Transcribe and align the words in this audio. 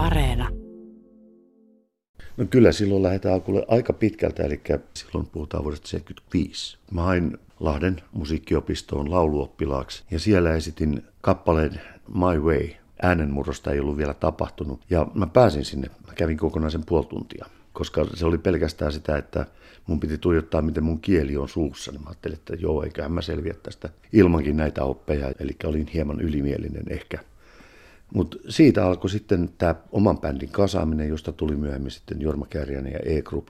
Areena. 0.00 0.48
No 2.36 2.46
kyllä 2.50 2.72
silloin 2.72 3.02
lähdetään 3.02 3.34
alkuun 3.34 3.62
aika 3.68 3.92
pitkältä, 3.92 4.42
eli 4.42 4.60
silloin 4.94 5.26
puhutaan 5.26 5.64
vuodesta 5.64 5.90
1975. 5.90 6.78
Mä 6.90 7.02
hain 7.02 7.38
Lahden 7.60 8.02
musiikkiopistoon 8.12 9.10
lauluoppilaaksi 9.10 10.04
ja 10.10 10.18
siellä 10.18 10.54
esitin 10.54 11.02
kappaleen 11.20 11.80
My 12.14 12.40
Way. 12.40 12.68
Äänenmurrosta 13.02 13.72
ei 13.72 13.80
ollut 13.80 13.96
vielä 13.96 14.14
tapahtunut 14.14 14.80
ja 14.90 15.06
mä 15.14 15.26
pääsin 15.26 15.64
sinne. 15.64 15.88
Mä 16.06 16.12
kävin 16.14 16.36
kokonaisen 16.36 16.86
puoli 16.86 17.06
tuntia, 17.06 17.46
koska 17.72 18.06
se 18.14 18.26
oli 18.26 18.38
pelkästään 18.38 18.92
sitä, 18.92 19.16
että 19.16 19.46
mun 19.86 20.00
piti 20.00 20.18
tuijottaa, 20.18 20.62
miten 20.62 20.84
mun 20.84 21.00
kieli 21.00 21.36
on 21.36 21.48
suussa. 21.48 21.92
Niin 21.92 22.02
mä 22.02 22.08
ajattelin, 22.10 22.38
että 22.38 22.54
joo, 22.54 22.82
eiköhän 22.82 23.12
mä 23.12 23.22
selviä 23.22 23.54
tästä 23.62 23.88
ilmankin 24.12 24.56
näitä 24.56 24.84
oppeja. 24.84 25.32
Eli 25.40 25.56
olin 25.64 25.86
hieman 25.86 26.20
ylimielinen 26.20 26.84
ehkä. 26.90 27.18
Mutta 28.14 28.36
siitä 28.48 28.86
alkoi 28.86 29.10
sitten 29.10 29.50
tämä 29.58 29.74
oman 29.92 30.18
bändin 30.18 30.48
kasaaminen, 30.48 31.08
josta 31.08 31.32
tuli 31.32 31.56
myöhemmin 31.56 31.90
sitten 31.90 32.20
Jorma 32.20 32.46
Kärjänen 32.46 32.92
ja 32.92 32.98
E-Group, 33.04 33.48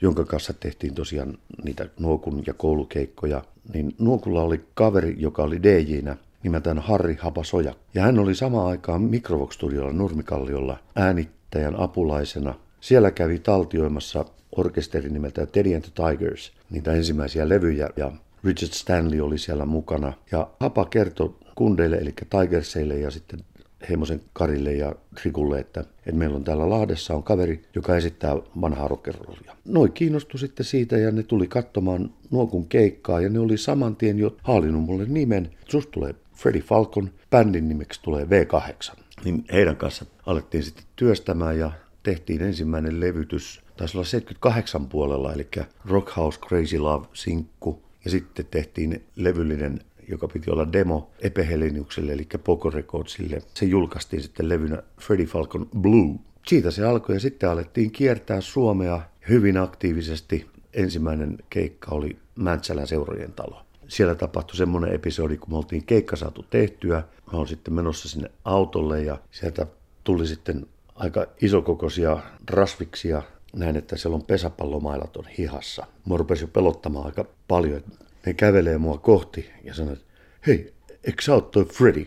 jonka 0.00 0.24
kanssa 0.24 0.52
tehtiin 0.52 0.94
tosiaan 0.94 1.38
niitä 1.64 1.88
Nuokun 1.98 2.42
ja 2.46 2.54
koulukeikkoja. 2.54 3.42
Niin 3.74 3.94
Nuokulla 3.98 4.42
oli 4.42 4.64
kaveri, 4.74 5.14
joka 5.18 5.42
oli 5.42 5.62
DJnä 5.62 6.16
nimeltään 6.42 6.78
Harri 6.78 7.16
Hapasoja. 7.20 7.74
Ja 7.94 8.02
hän 8.02 8.18
oli 8.18 8.34
samaan 8.34 8.66
aikaan 8.66 9.02
Microvox-studiolla 9.02 9.92
Nurmikalliolla 9.92 10.78
äänittäjän 10.96 11.80
apulaisena. 11.80 12.54
Siellä 12.80 13.10
kävi 13.10 13.38
taltioimassa 13.38 14.24
orkesteri 14.56 15.08
nimeltä 15.10 15.46
Teddy 15.46 15.74
and 15.74 15.82
the 15.82 15.92
Tigers, 15.94 16.52
niitä 16.70 16.92
ensimmäisiä 16.92 17.48
levyjä, 17.48 17.90
ja 17.96 18.12
Richard 18.44 18.72
Stanley 18.72 19.20
oli 19.20 19.38
siellä 19.38 19.66
mukana. 19.66 20.12
Ja 20.32 20.50
Hapa 20.60 20.84
kertoi 20.84 21.34
kundeille, 21.54 21.96
eli 21.96 22.14
Tigerseille 22.40 22.98
ja 22.98 23.10
sitten 23.10 23.40
Heimosen 23.88 24.20
Karille 24.32 24.72
ja 24.72 24.94
Trikulle, 25.20 25.58
että, 25.58 25.80
että 25.80 26.12
meillä 26.12 26.36
on 26.36 26.44
täällä 26.44 26.70
Lahdessa 26.70 27.14
on 27.14 27.22
kaveri, 27.22 27.62
joka 27.74 27.96
esittää 27.96 28.36
vanhaa 28.60 28.88
rockerollia. 28.88 29.56
Noi 29.64 29.88
kiinnostui 29.88 30.40
sitten 30.40 30.66
siitä 30.66 30.98
ja 30.98 31.10
ne 31.10 31.22
tuli 31.22 31.46
katsomaan 31.46 32.10
Nuokun 32.30 32.68
keikkaa 32.68 33.20
ja 33.20 33.28
ne 33.28 33.38
oli 33.38 33.58
saman 33.58 33.96
tien 33.96 34.18
jo 34.18 34.36
haalinnut 34.42 34.82
mulle 34.82 35.04
nimen. 35.04 35.50
Susta 35.68 35.92
tulee 35.92 36.14
Freddie 36.36 36.62
Falcon, 36.62 37.10
bändin 37.30 37.68
nimeksi 37.68 38.00
tulee 38.02 38.24
V8. 38.24 38.96
Niin 39.24 39.44
heidän 39.52 39.76
kanssa 39.76 40.04
alettiin 40.26 40.62
sitten 40.62 40.84
työstämään 40.96 41.58
ja 41.58 41.72
tehtiin 42.02 42.42
ensimmäinen 42.42 43.00
levytys, 43.00 43.60
taisi 43.76 43.96
olla 43.96 44.04
78 44.04 44.86
puolella, 44.86 45.32
eli 45.32 45.48
Rockhouse 45.84 46.40
Crazy 46.40 46.78
Love 46.78 47.06
sinkku. 47.12 47.82
Ja 48.04 48.10
sitten 48.10 48.46
tehtiin 48.50 49.04
levyllinen 49.16 49.80
joka 50.10 50.28
piti 50.28 50.50
olla 50.50 50.72
demo 50.72 51.10
Epeheliniukselle, 51.20 52.12
eli 52.12 52.28
Poco 52.44 52.70
Recordsille. 52.70 53.42
Se 53.54 53.64
julkaistiin 53.66 54.22
sitten 54.22 54.48
levynä 54.48 54.82
Freddie 55.00 55.26
Falcon 55.26 55.68
Blue. 55.80 56.14
Siitä 56.46 56.70
se 56.70 56.84
alkoi 56.84 57.16
ja 57.16 57.20
sitten 57.20 57.50
alettiin 57.50 57.90
kiertää 57.90 58.40
Suomea 58.40 59.00
hyvin 59.28 59.56
aktiivisesti. 59.56 60.46
Ensimmäinen 60.74 61.38
keikka 61.50 61.94
oli 61.94 62.16
Mäntsälän 62.34 62.86
seurojen 62.86 63.32
talo. 63.32 63.62
Siellä 63.88 64.14
tapahtui 64.14 64.56
semmoinen 64.56 64.94
episodi, 64.94 65.36
kun 65.36 65.50
me 65.50 65.56
oltiin 65.56 65.84
keikka 65.84 66.16
saatu 66.16 66.44
tehtyä. 66.50 67.02
Mä 67.32 67.38
olen 67.38 67.48
sitten 67.48 67.74
menossa 67.74 68.08
sinne 68.08 68.30
autolle 68.44 69.02
ja 69.02 69.18
sieltä 69.30 69.66
tuli 70.04 70.26
sitten 70.26 70.66
aika 70.94 71.26
isokokoisia 71.42 72.18
rasviksia. 72.50 73.22
Näin, 73.52 73.76
että 73.76 73.96
siellä 73.96 74.14
on 74.14 74.24
pesäpallomailaton 74.24 75.26
hihassa. 75.38 75.86
Mä 76.08 76.16
rupesin 76.16 76.42
jo 76.42 76.48
pelottamaan 76.48 77.06
aika 77.06 77.24
paljon, 77.48 77.82
ne 78.26 78.34
kävelee 78.34 78.78
mua 78.78 78.98
kohti 78.98 79.50
ja 79.64 79.74
sanoo, 79.74 79.92
että 79.92 80.04
hei, 80.46 80.74
eikö 81.04 81.22
sä 81.22 81.32
toi 81.40 81.64
Freddy? 81.64 82.06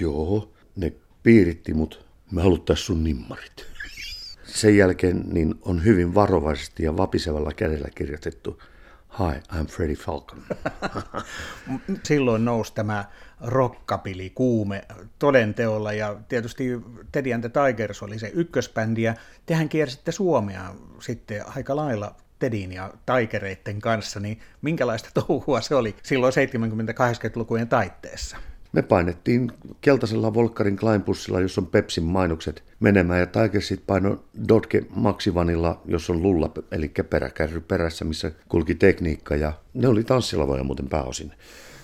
Joo, 0.00 0.52
ne 0.76 0.92
piiritti 1.22 1.74
mut, 1.74 2.06
me 2.30 2.42
haluttais 2.42 2.86
sun 2.86 3.04
nimmarit. 3.04 3.66
Sen 4.44 4.76
jälkeen 4.76 5.24
niin 5.26 5.54
on 5.62 5.84
hyvin 5.84 6.14
varovaisesti 6.14 6.82
ja 6.82 6.96
vapisevalla 6.96 7.52
kädellä 7.52 7.88
kirjoitettu 7.94 8.62
Hi, 9.18 9.40
I'm 9.52 9.66
Freddy 9.66 9.94
Falcon. 9.94 10.42
Silloin 12.04 12.44
nousi 12.44 12.74
tämä 12.74 13.04
rockapili 13.40 14.30
kuume 14.30 14.84
todenteolla 15.18 15.92
ja 15.92 16.16
tietysti 16.28 16.64
Teddy 17.12 17.32
and 17.32 17.50
the 17.50 17.50
Tigers 17.66 18.02
oli 18.02 18.18
se 18.18 18.30
ykkösbändi 18.34 19.02
ja 19.02 19.14
tehän 19.46 19.68
kiersitte 19.68 20.12
Suomea 20.12 20.74
sitten 21.00 21.42
aika 21.56 21.76
lailla 21.76 22.14
Tedin 22.40 22.72
ja 22.72 22.94
taikereiden 23.06 23.80
kanssa, 23.80 24.20
niin 24.20 24.40
minkälaista 24.62 25.10
touhua 25.26 25.60
se 25.60 25.74
oli 25.74 25.94
silloin 26.02 26.32
70-80-lukujen 26.32 27.68
taitteessa? 27.68 28.36
Me 28.72 28.82
painettiin 28.82 29.52
keltaisella 29.80 30.34
Volkkarin 30.34 30.76
Kleinbussilla, 30.76 31.40
jossa 31.40 31.60
on 31.60 31.66
Pepsin 31.66 32.04
mainokset 32.04 32.62
menemään, 32.80 33.20
ja 33.20 33.26
Tigersit 33.26 33.82
paino 33.86 34.24
Dodge 34.48 34.82
Maxivanilla, 34.90 35.80
jossa 35.84 36.12
on 36.12 36.22
lulla, 36.22 36.50
eli 36.72 36.92
peräkärry 37.10 37.60
perässä, 37.60 38.04
missä 38.04 38.32
kulki 38.48 38.74
tekniikka, 38.74 39.36
ja 39.36 39.52
ne 39.74 39.88
oli 39.88 40.04
tanssilavoja 40.04 40.64
muuten 40.64 40.88
pääosin 40.88 41.32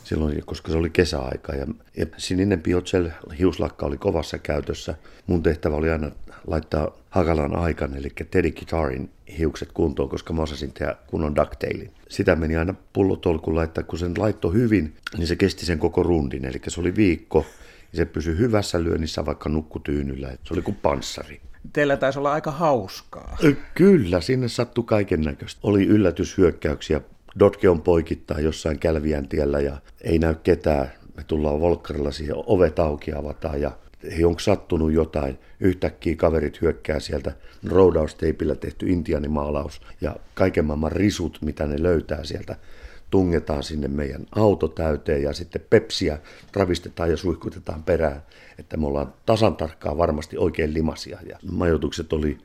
silloin, 0.04 0.42
koska 0.46 0.72
se 0.72 0.78
oli 0.78 0.90
kesäaika. 0.90 1.54
Ja, 1.54 1.66
ja 1.96 2.06
sininen 2.16 2.62
Biocel 2.62 3.10
hiuslakka 3.38 3.86
oli 3.86 3.98
kovassa 3.98 4.38
käytössä. 4.38 4.94
Mun 5.26 5.42
tehtävä 5.42 5.76
oli 5.76 5.90
aina 5.90 6.10
laittaa 6.46 6.92
Hakalan 7.16 7.56
aikan, 7.56 7.96
eli 7.96 8.08
Teddy 8.30 8.50
Guitarin 8.50 9.10
hiukset 9.38 9.72
kuntoon, 9.72 10.08
koska 10.08 10.32
mä 10.32 10.42
osasin 10.42 10.72
tehdä 10.72 10.96
kunnon 11.06 11.36
ducktailin. 11.36 11.92
Sitä 12.08 12.36
meni 12.36 12.56
aina 12.56 12.74
pullotolkulla, 12.92 13.64
että 13.64 13.82
kun 13.82 13.98
sen 13.98 14.12
laitto 14.18 14.50
hyvin, 14.50 14.94
niin 15.16 15.26
se 15.26 15.36
kesti 15.36 15.66
sen 15.66 15.78
koko 15.78 16.02
rundin, 16.02 16.44
eli 16.44 16.60
se 16.68 16.80
oli 16.80 16.96
viikko, 16.96 17.46
ja 17.92 17.96
se 17.96 18.04
pysyi 18.04 18.38
hyvässä 18.38 18.84
lyönnissä 18.84 19.26
vaikka 19.26 19.48
nukkutyynyllä, 19.48 20.28
se 20.44 20.54
oli 20.54 20.62
kuin 20.62 20.76
panssari. 20.82 21.40
Teillä 21.72 21.96
taisi 21.96 22.18
olla 22.18 22.32
aika 22.32 22.50
hauskaa. 22.50 23.36
Kyllä, 23.74 24.20
sinne 24.20 24.48
sattui 24.48 24.84
kaiken 24.84 25.20
näköistä. 25.20 25.60
Oli 25.62 25.86
yllätyshyökkäyksiä. 25.86 27.00
Dotke 27.38 27.68
on 27.68 27.82
poikittaa 27.82 28.40
jossain 28.40 28.78
Kälviän 28.78 29.28
tiellä 29.28 29.60
ja 29.60 29.76
ei 30.00 30.18
näy 30.18 30.34
ketään. 30.34 30.92
Me 31.16 31.24
tullaan 31.24 31.60
Volkkarilla 31.60 32.12
siihen, 32.12 32.36
ovet 32.36 32.78
auki 32.78 33.12
avataan 33.12 33.60
ja 33.60 33.70
onko 34.24 34.38
sattunut 34.38 34.92
jotain. 34.92 35.38
Yhtäkkiä 35.60 36.16
kaverit 36.16 36.60
hyökkää 36.60 37.00
sieltä 37.00 37.32
roudausteipillä 37.68 38.54
tehty 38.54 38.86
intianimaalaus 38.88 39.80
ja 40.00 40.16
kaiken 40.34 40.64
maailman 40.64 40.92
risut, 40.92 41.38
mitä 41.40 41.66
ne 41.66 41.82
löytää 41.82 42.24
sieltä, 42.24 42.56
tungetaan 43.10 43.62
sinne 43.62 43.88
meidän 43.88 44.26
auto 44.32 44.68
täyteen 44.68 45.22
ja 45.22 45.32
sitten 45.32 45.66
pepsiä 45.70 46.18
ravistetaan 46.52 47.10
ja 47.10 47.16
suihkutetaan 47.16 47.82
perään, 47.82 48.22
että 48.58 48.76
me 48.76 48.86
ollaan 48.86 49.14
tasan 49.26 49.56
tarkkaan 49.56 49.98
varmasti 49.98 50.38
oikein 50.38 50.74
limasia. 50.74 51.18
Ja 51.28 51.38
majoitukset 51.52 52.12
oli 52.12 52.38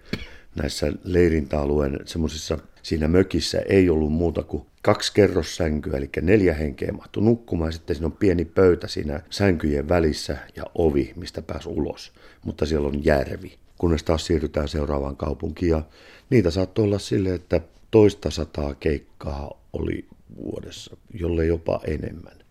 näissä 0.56 0.94
leirintäalueen 1.04 2.00
semmoisissa, 2.06 2.58
siinä 2.84 3.08
mökissä 3.08 3.62
ei 3.70 3.90
ollut 3.90 4.14
muuta 4.14 4.44
kuin 4.44 4.66
kaksi 4.82 5.14
kerrossänkyä, 5.14 5.98
eli 5.98 6.10
neljä 6.22 6.54
henkeä 6.54 6.92
mahtui 6.92 7.24
nukkumaan. 7.24 7.74
Sitten 7.74 7.96
siinä 7.96 8.06
on 8.06 8.12
pieni 8.12 8.46
pöytä 8.46 8.88
siinä 8.88 9.22
sänkyjen 9.30 9.90
välissä 9.90 10.38
ja 10.56 10.64
ovi, 10.76 11.14
mistä 11.16 11.42
pääsi 11.42 11.70
ulos. 11.70 12.14
Mutta 12.46 12.66
siellä 12.66 12.88
on 12.88 13.06
järvi, 13.06 13.58
kunnes 13.78 14.04
taas 14.04 14.26
siirrytään 14.26 14.68
seuraavaan 14.68 15.18
kaupunkiin. 15.18 15.70
Ja 15.70 15.82
niitä 16.30 16.52
saattoi 16.52 16.86
olla 16.86 17.00
sille, 17.00 17.34
että 17.34 17.62
toista 17.92 18.30
sataa 18.30 18.76
keikkaa 18.76 19.62
oli 19.74 20.06
vuodessa, 20.36 20.98
jolle 21.14 21.46
jopa 21.46 21.82
enemmän. 21.88 22.42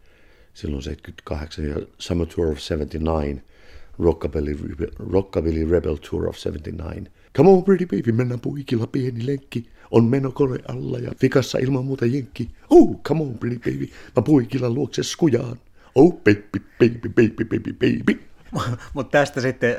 Silloin 0.55 0.82
78 0.82 1.69
ja 1.69 1.77
Summer 1.99 2.27
Tour 2.27 2.49
of 2.49 2.59
79, 2.59 3.43
Rockabilly, 3.99 4.59
Rockabilly 5.12 5.71
Rebel 5.71 5.97
Tour 6.11 6.28
of 6.28 6.37
79. 6.37 7.19
Come 7.37 7.51
on 7.51 7.65
pretty 7.65 7.87
baby, 7.87 8.13
mennään 8.13 8.41
puikilla 8.41 8.87
pieni 8.87 9.27
lenkki. 9.27 9.71
On 9.91 10.05
menokone 10.05 10.59
alla 10.69 10.99
ja 10.99 11.13
fikassa 11.21 11.59
ilman 11.59 11.85
muuta 11.85 12.07
jenkki. 12.07 12.51
Oh, 12.71 13.03
come 13.03 13.23
on 13.23 13.39
pretty 13.39 13.59
baby, 13.59 13.89
mä 14.17 14.23
puikilla 14.23 14.71
luokse 14.71 15.03
skujaan. 15.03 15.57
Oh, 15.95 16.15
baby, 16.15 16.61
baby, 16.79 17.09
baby, 17.09 17.45
baby, 17.45 17.73
baby. 17.73 18.31
Mutta 18.95 19.19
tästä 19.19 19.41
sitten 19.41 19.77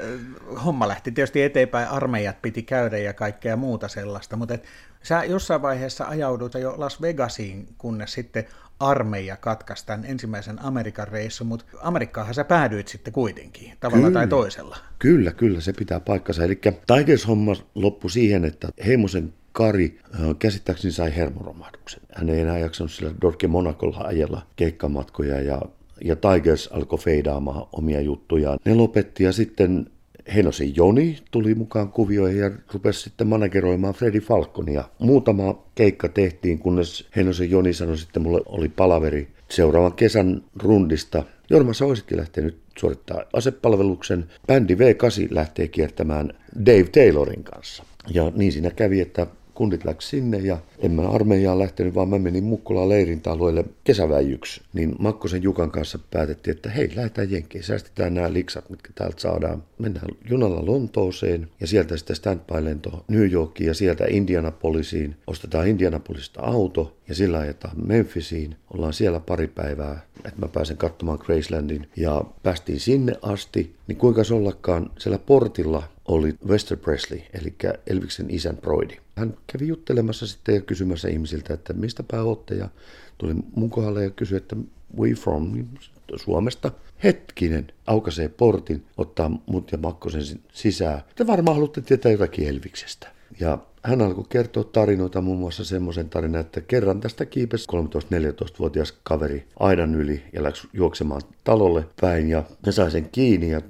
homma 0.65 0.87
lähti 0.87 1.11
tietysti 1.11 1.41
eteenpäin, 1.41 1.87
armeijat 1.87 2.41
piti 2.41 2.63
käydä 2.63 2.97
ja 2.97 3.13
kaikkea 3.13 3.55
muuta 3.55 3.87
sellaista, 3.87 4.35
mutta 4.35 4.57
sä 5.03 5.23
jossain 5.23 5.61
vaiheessa 5.61 6.05
ajaudut 6.05 6.53
jo 6.53 6.73
Las 6.77 7.01
Vegasiin, 7.01 7.67
kunnes 7.77 8.13
sitten 8.13 8.45
armeija 8.81 9.37
katkaisi 9.37 9.85
tämän 9.85 10.05
ensimmäisen 10.05 10.61
Amerikan 10.61 11.07
reissun, 11.07 11.47
mutta 11.47 11.65
Amerikkaahan 11.81 12.33
sä 12.33 12.43
päädyit 12.43 12.87
sitten 12.87 13.13
kuitenkin, 13.13 13.73
tavalla 13.79 14.07
kyllä, 14.07 14.19
tai 14.19 14.27
toisella. 14.27 14.77
Kyllä, 14.99 15.31
kyllä, 15.31 15.61
se 15.61 15.73
pitää 15.73 15.99
paikkansa. 15.99 16.43
Eli 16.43 16.59
Tigers 16.87 17.27
homma 17.27 17.55
loppui 17.75 18.11
siihen, 18.11 18.45
että 18.45 18.69
Heimosen 18.85 19.33
Kari 19.51 19.99
käsittääkseni 20.39 20.91
sai 20.91 21.15
hermoromahduksen. 21.15 22.01
Hän 22.15 22.29
ei 22.29 22.39
enää 22.39 22.57
jaksanut 22.57 22.91
sillä 22.91 23.11
Dorke 23.21 23.47
Monacolla 23.47 23.97
ajella 23.97 24.47
keikkamatkoja 24.55 25.41
ja 25.41 25.61
ja 26.03 26.15
Tigers 26.15 26.67
alkoi 26.67 26.99
feidaamaan 26.99 27.67
omia 27.71 28.01
juttujaan. 28.01 28.59
Ne 28.65 28.73
lopetti 28.73 29.23
ja 29.23 29.31
sitten 29.31 29.89
Henosen 30.35 30.75
Joni 30.75 31.17
tuli 31.31 31.55
mukaan 31.55 31.89
kuvioihin 31.89 32.39
ja 32.39 32.51
rupesi 32.73 33.01
sitten 33.01 33.27
manageroimaan 33.27 33.93
Freddy 33.93 34.19
Falconia. 34.19 34.83
Muutama 34.99 35.63
keikka 35.75 36.09
tehtiin, 36.09 36.59
kunnes 36.59 37.07
Henosen 37.15 37.51
Joni 37.51 37.73
sanoi 37.73 37.97
sitten, 37.97 38.23
mulle 38.23 38.41
oli 38.45 38.69
palaveri 38.69 39.27
seuraavan 39.49 39.93
kesän 39.93 40.43
rundista, 40.63 41.23
Jorma, 41.51 41.73
sä 41.73 41.85
olisitkin 41.85 42.17
lähtenyt 42.17 42.57
suorittaa 42.77 43.23
asepalveluksen. 43.33 44.25
Bändi 44.47 44.75
V8 44.75 45.27
lähtee 45.29 45.67
kiertämään 45.67 46.33
Dave 46.65 46.83
Taylorin 46.83 47.43
kanssa. 47.43 47.83
Ja 48.13 48.31
niin 48.35 48.51
siinä 48.51 48.69
kävi, 48.69 49.01
että 49.01 49.27
kundit 49.61 49.85
läks 49.85 50.09
sinne 50.09 50.37
ja 50.37 50.57
en 50.79 50.91
mä 50.91 51.09
armeijaan 51.09 51.59
lähtenyt, 51.59 51.95
vaan 51.95 52.09
mä 52.09 52.19
menin 52.19 52.43
Mukkulaan 52.43 52.89
leirintäalueelle 52.89 53.65
kesäväijyksi. 53.83 54.61
Niin 54.73 54.95
Makkosen 54.99 55.43
Jukan 55.43 55.71
kanssa 55.71 55.99
päätettiin, 56.11 56.55
että 56.55 56.69
hei, 56.69 56.91
lähdetään 56.95 57.31
Jenkkiin, 57.31 57.63
säästetään 57.63 58.13
nämä 58.13 58.33
liksat, 58.33 58.69
mitkä 58.69 58.89
täältä 58.95 59.21
saadaan. 59.21 59.63
Mennään 59.79 60.07
junalla 60.29 60.65
Lontooseen 60.65 61.47
ja 61.59 61.67
sieltä 61.67 61.97
sitten 61.97 62.15
standby-lento 62.15 63.05
New 63.07 63.31
Yorkiin 63.31 63.67
ja 63.67 63.73
sieltä 63.73 64.05
Indianapolisiin. 64.09 65.15
Ostetaan 65.27 65.67
Indianapolisista 65.67 66.41
auto 66.41 66.97
ja 67.07 67.15
sillä 67.15 67.39
ajetaan 67.39 67.85
Memphisiin. 67.85 68.55
Ollaan 68.73 68.93
siellä 68.93 69.19
pari 69.19 69.47
päivää, 69.47 70.01
että 70.25 70.39
mä 70.39 70.47
pääsen 70.47 70.77
katsomaan 70.77 71.19
Gracelandin 71.25 71.87
ja 71.95 72.23
päästiin 72.43 72.79
sinne 72.79 73.13
asti. 73.21 73.75
Niin 73.87 73.97
kuinka 73.97 74.21
ollakaan 74.31 74.91
siellä 74.99 75.19
portilla 75.19 75.83
oli 76.07 76.35
Wester 76.47 76.77
Presley, 76.77 77.19
eli 77.33 77.53
Elviksen 77.87 78.25
isän 78.29 78.57
Broidi. 78.57 78.97
Hän 79.21 79.37
kävi 79.47 79.67
juttelemassa 79.67 80.27
sitten 80.27 80.55
ja 80.55 80.61
kysymässä 80.61 81.07
ihmisiltä, 81.07 81.53
että 81.53 81.73
mistä 81.73 82.03
olette, 82.23 82.55
ja 82.55 82.69
tuli 83.17 83.33
mun 83.55 83.69
kohdalle 83.69 84.03
ja 84.03 84.09
kysyi, 84.09 84.37
että 84.37 84.55
we 84.99 85.09
from, 85.09 85.67
Suomesta. 86.15 86.71
Hetkinen, 87.03 87.67
aukaisee 87.87 88.29
portin, 88.29 88.85
ottaa 88.97 89.31
mut 89.45 89.71
ja 89.71 89.77
Makkosen 89.77 90.21
sisään. 90.53 91.01
Te 91.15 91.27
varmaan 91.27 91.55
haluatte 91.55 91.81
tietää 91.81 92.11
jotakin 92.11 92.47
Elviksestä. 92.47 93.07
Ja 93.39 93.57
hän 93.83 94.01
alkoi 94.01 94.25
kertoa 94.29 94.63
tarinoita, 94.63 95.21
muun 95.21 95.39
muassa 95.39 95.65
semmoisen 95.65 96.09
tarinan, 96.09 96.41
että 96.41 96.61
kerran 96.61 97.01
tästä 97.01 97.25
kiipesi 97.25 97.67
13-14-vuotias 97.71 98.93
kaveri 99.03 99.47
aidan 99.59 99.95
yli 99.95 100.23
ja 100.33 100.43
läksi 100.43 100.67
juoksemaan 100.73 101.21
talolle 101.43 101.85
päin 102.01 102.29
ja 102.29 102.43
ne 102.65 102.71
sai 102.71 102.91
sen 102.91 103.09
kiinni 103.11 103.51
ja 103.51 103.61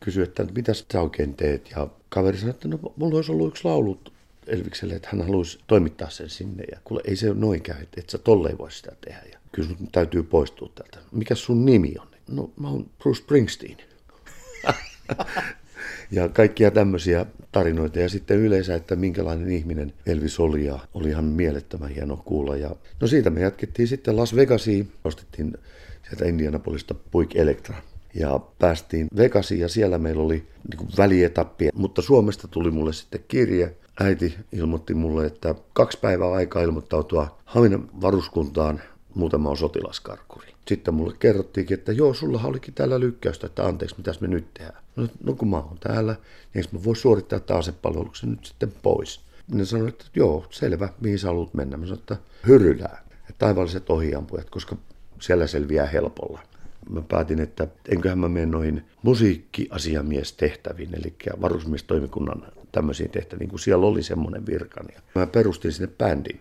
kysyi, 0.00 0.22
että 0.22 0.46
mitä 0.54 0.74
sä 0.74 1.00
oikein 1.00 1.34
teet. 1.34 1.70
Ja 1.76 1.88
kaveri 2.08 2.38
sanoi, 2.38 2.50
että 2.50 2.68
no, 2.68 2.78
mulla 2.96 3.16
olisi 3.16 3.32
ollut 3.32 3.48
yksi 3.48 3.64
laulu 3.64 4.00
Elvikselle, 4.50 4.94
että 4.94 5.08
hän 5.12 5.22
haluaisi 5.22 5.58
toimittaa 5.66 6.10
sen 6.10 6.30
sinne. 6.30 6.64
Ja 6.70 6.78
kuule, 6.84 7.02
ei 7.04 7.16
se 7.16 7.34
noin 7.34 7.62
käy, 7.62 7.82
että 7.82 8.00
et 8.00 8.10
sä 8.10 8.18
tolleen 8.18 8.58
voi 8.58 8.72
sitä 8.72 8.92
tehdä. 9.00 9.22
Ja 9.32 9.38
kyllä 9.52 9.68
sun 9.68 9.88
täytyy 9.92 10.22
poistua 10.22 10.72
täältä. 10.74 10.98
Mikä 11.12 11.34
sun 11.34 11.64
nimi 11.64 11.94
on? 12.00 12.06
No 12.28 12.50
mä 12.60 12.68
oon 12.68 12.90
Bruce 12.98 13.18
Springsteen. 13.18 13.76
ja 16.10 16.28
kaikkia 16.28 16.70
tämmöisiä 16.70 17.26
tarinoita. 17.52 17.98
Ja 17.98 18.08
sitten 18.08 18.38
yleensä, 18.38 18.74
että 18.74 18.96
minkälainen 18.96 19.52
ihminen 19.52 19.92
Elvis 20.06 20.40
oli 20.40 20.64
ja 20.64 20.78
oli 20.94 21.08
ihan 21.08 21.24
mielettömän 21.24 21.90
hieno 21.90 22.16
kuulla. 22.16 22.56
Ja 22.56 22.76
no 23.00 23.06
siitä 23.06 23.30
me 23.30 23.40
jatkettiin 23.40 23.88
sitten 23.88 24.16
Las 24.16 24.36
Vegasiin. 24.36 24.92
Ostettiin 25.04 25.54
sieltä 26.08 26.24
Indianapolista 26.24 26.94
Puik 26.94 27.36
Electra 27.36 27.76
ja 28.14 28.40
päästiin 28.58 29.08
Vegasiin 29.16 29.60
ja 29.60 29.68
siellä 29.68 29.98
meillä 29.98 30.22
oli 30.22 30.46
niin 30.70 30.88
välietappi. 30.98 31.68
Mutta 31.74 32.02
Suomesta 32.02 32.48
tuli 32.48 32.70
mulle 32.70 32.92
sitten 32.92 33.24
kirje. 33.28 33.74
Äiti 34.00 34.38
ilmoitti 34.52 34.94
mulle, 34.94 35.26
että 35.26 35.54
kaksi 35.72 35.98
päivää 35.98 36.32
aikaa 36.32 36.62
ilmoittautua 36.62 37.38
Haminan 37.44 37.88
varuskuntaan 38.00 38.80
muutama 39.14 39.50
on 39.50 39.56
sotilaskarkuri. 39.56 40.54
Sitten 40.68 40.94
mulle 40.94 41.14
kerrottiinkin, 41.18 41.78
että 41.78 41.92
joo, 41.92 42.14
sulla 42.14 42.40
olikin 42.44 42.74
täällä 42.74 43.00
lykkäystä, 43.00 43.46
että 43.46 43.66
anteeksi, 43.66 43.96
mitäs 43.98 44.20
me 44.20 44.28
nyt 44.28 44.54
tehdään. 44.54 44.82
No, 44.96 45.08
no 45.24 45.34
kun 45.34 45.48
mä 45.48 45.56
oon 45.56 45.78
täällä, 45.80 46.16
niin 46.54 46.64
mä 46.72 46.84
voi 46.84 46.96
suorittaa 46.96 47.40
tämän 47.40 47.58
asepalveluksen 47.58 48.30
nyt 48.30 48.44
sitten 48.44 48.72
pois. 48.82 49.20
Ne 49.54 49.64
sanoi, 49.64 49.88
että 49.88 50.04
joo, 50.14 50.46
selvä, 50.50 50.88
mihin 51.00 51.18
sä 51.18 51.26
haluat 51.26 51.54
mennä. 51.54 51.76
Mä 51.76 51.86
sanoin, 51.86 52.00
että 52.00 52.16
hyrylää, 52.46 53.04
taivalliset 53.38 53.90
ohiampujat, 53.90 54.50
koska 54.50 54.76
siellä 55.20 55.46
selviää 55.46 55.86
helpolla 55.86 56.40
mä 56.90 57.02
päätin, 57.08 57.40
että 57.40 57.68
enköhän 57.88 58.18
mä 58.18 58.28
mene 58.28 58.46
noihin 58.46 58.84
musiikkiasiamiestehtäviin, 59.02 60.94
eli 60.94 61.14
varusmiestoimikunnan 61.40 62.42
tämmöisiin 62.72 63.10
tehtäviin, 63.10 63.50
kun 63.50 63.58
siellä 63.58 63.86
oli 63.86 64.02
semmoinen 64.02 64.46
virka. 64.46 64.84
Ja 64.94 65.00
mä 65.14 65.26
perustin 65.26 65.72
sinne 65.72 65.92
bändin 65.98 66.40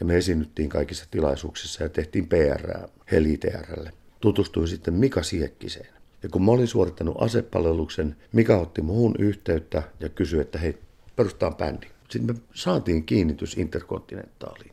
ja 0.00 0.06
me 0.06 0.16
esiinnyttiin 0.16 0.68
kaikissa 0.68 1.06
tilaisuuksissa 1.10 1.82
ja 1.82 1.88
tehtiin 1.88 2.28
PR 2.28 2.88
Heliterälle. 3.12 3.92
Tutustuin 4.20 4.68
sitten 4.68 4.94
Mika 4.94 5.22
Siekkiseen. 5.22 5.94
Ja 6.22 6.28
kun 6.28 6.44
mä 6.44 6.52
olin 6.52 6.68
suorittanut 6.68 7.22
asepalveluksen, 7.22 8.16
Mika 8.32 8.56
otti 8.56 8.82
muun 8.82 9.14
yhteyttä 9.18 9.82
ja 10.00 10.08
kysyi, 10.08 10.40
että 10.40 10.58
hei, 10.58 10.78
perustaan 11.16 11.54
bändi. 11.54 11.86
Sitten 12.08 12.36
me 12.36 12.42
saatiin 12.54 13.04
kiinnitys 13.04 13.56
Interkontinentaaliin. 13.56 14.72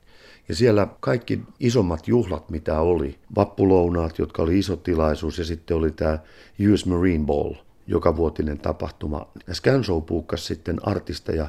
Ja 0.50 0.56
siellä 0.56 0.88
kaikki 1.00 1.40
isommat 1.60 2.07
juhlat, 2.07 2.50
mitä 2.50 2.80
oli, 2.80 3.19
vappulounaat, 3.36 4.19
jotka 4.19 4.42
oli 4.42 4.60
iso 4.60 4.75
tilaisuus, 4.75 5.38
ja 5.38 5.46
sitten 5.46 5.78
oli 5.78 5.92
tämä 5.92 6.19
US 6.74 6.86
Marine 6.86 7.25
Ball, 7.25 7.54
joka 7.89 8.15
vuotinen 8.15 8.59
tapahtuma. 8.59 9.27
Ja 9.47 9.56
Scanshow 9.56 10.03
puukkasi 10.03 10.45
sitten 10.45 10.88
artisteja 10.88 11.47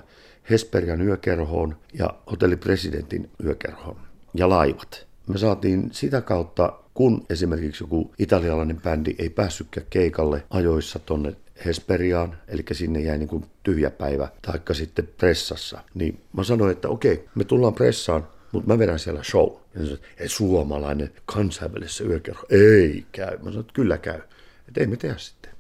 Hesperian 0.50 1.02
yökerhoon 1.02 1.76
ja 1.94 2.14
Hotelli 2.30 2.56
Presidentin 2.56 3.30
yökerhoon 3.44 3.96
ja 4.34 4.48
laivat. 4.48 5.06
Me 5.26 5.38
saatiin 5.38 5.88
sitä 5.92 6.20
kautta, 6.20 6.72
kun 6.94 7.26
esimerkiksi 7.30 7.84
joku 7.84 8.14
italialainen 8.18 8.80
bändi 8.80 9.14
ei 9.18 9.30
päässytkään 9.30 9.86
keikalle 9.90 10.42
ajoissa 10.50 10.98
tonne 10.98 11.36
Hesperiaan, 11.64 12.38
eli 12.48 12.64
sinne 12.72 13.00
jäi 13.00 13.18
niin 13.18 13.28
kuin 13.28 13.44
tyhjä 13.62 13.90
päivä, 13.90 14.28
taikka 14.42 14.74
sitten 14.74 15.08
pressassa, 15.16 15.84
niin 15.94 16.20
mä 16.32 16.44
sanoin, 16.44 16.72
että 16.72 16.88
okei, 16.88 17.28
me 17.34 17.44
tullaan 17.44 17.74
pressaan, 17.74 18.28
mutta 18.52 18.68
mä 18.68 18.78
vedän 18.78 18.98
siellä 18.98 19.22
show. 19.22 19.48
Ja 19.74 19.80
sanoin, 19.80 20.00
että 20.10 20.28
suomalainen 20.28 21.12
kansainvälisessä 21.26 22.04
yökerho, 22.04 22.46
ei 22.50 23.06
käy. 23.12 23.36
Mä 23.36 23.44
sanoin, 23.44 23.60
että 23.60 23.72
kyllä 23.72 23.98
käy. 23.98 24.20
Että 24.68 24.80
ei 24.80 24.86
me 24.86 24.96
tehdä 24.96 25.18
sitten. 25.18 25.52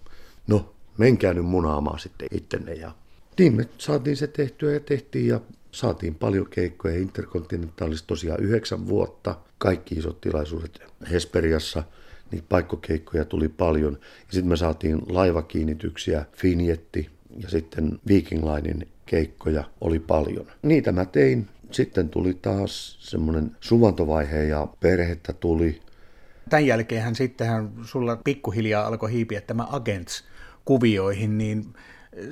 No, 0.46 0.74
menkää 0.98 1.34
nyt 1.34 1.44
munaamaan 1.44 1.98
sitten 1.98 2.28
ittenne. 2.30 2.74
Ja 2.74 2.92
niin 3.38 3.56
me 3.56 3.68
saatiin 3.78 4.16
se 4.16 4.26
tehtyä 4.26 4.72
ja 4.72 4.80
tehtiin 4.80 5.26
ja 5.26 5.40
saatiin 5.72 6.14
paljon 6.14 6.46
keikkoja. 6.50 6.96
Interkontinentaalissa 6.96 8.06
tosiaan 8.06 8.42
yhdeksän 8.42 8.88
vuotta. 8.88 9.36
Kaikki 9.58 9.94
isot 9.94 10.20
tilaisuudet 10.20 10.82
Hesperiassa, 11.10 11.82
niin 12.30 12.44
paikkokeikkoja 12.48 13.24
tuli 13.24 13.48
paljon. 13.48 13.92
Ja 14.02 14.32
sitten 14.32 14.48
me 14.48 14.56
saatiin 14.56 15.02
laivakiinnityksiä, 15.08 16.24
Finjetti 16.32 17.10
ja 17.36 17.48
sitten 17.48 18.00
Viking 18.08 18.44
Linein 18.44 18.88
keikkoja 19.06 19.64
oli 19.80 19.98
paljon. 19.98 20.46
Niitä 20.62 20.92
mä 20.92 21.04
tein 21.04 21.48
sitten 21.70 22.08
tuli 22.08 22.34
taas 22.34 22.96
semmoinen 23.00 23.56
suvantovaihe 23.60 24.44
ja 24.44 24.68
perhettä 24.80 25.32
tuli. 25.32 25.80
Tämän 26.50 26.66
jälkeen 26.66 27.14
sittenhän 27.14 27.70
sulla 27.82 28.16
pikkuhiljaa 28.16 28.86
alkoi 28.86 29.12
hiipiä 29.12 29.40
tämä 29.40 29.66
Agents 29.70 30.24
kuvioihin, 30.70 31.38
niin 31.38 31.64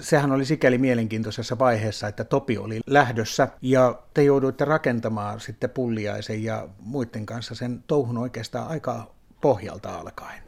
sehän 0.00 0.32
oli 0.32 0.44
sikäli 0.44 0.78
mielenkiintoisessa 0.78 1.58
vaiheessa, 1.58 2.08
että 2.08 2.24
Topi 2.24 2.58
oli 2.58 2.80
lähdössä 2.86 3.48
ja 3.62 4.02
te 4.14 4.22
jouduitte 4.22 4.64
rakentamaan 4.64 5.40
sitten 5.40 5.70
Pulliaisen 5.70 6.44
ja 6.44 6.68
muiden 6.80 7.26
kanssa 7.26 7.54
sen 7.54 7.84
touhun 7.86 8.18
oikeastaan 8.18 8.68
aika 8.68 9.10
pohjalta 9.40 9.94
alkaen. 9.94 10.42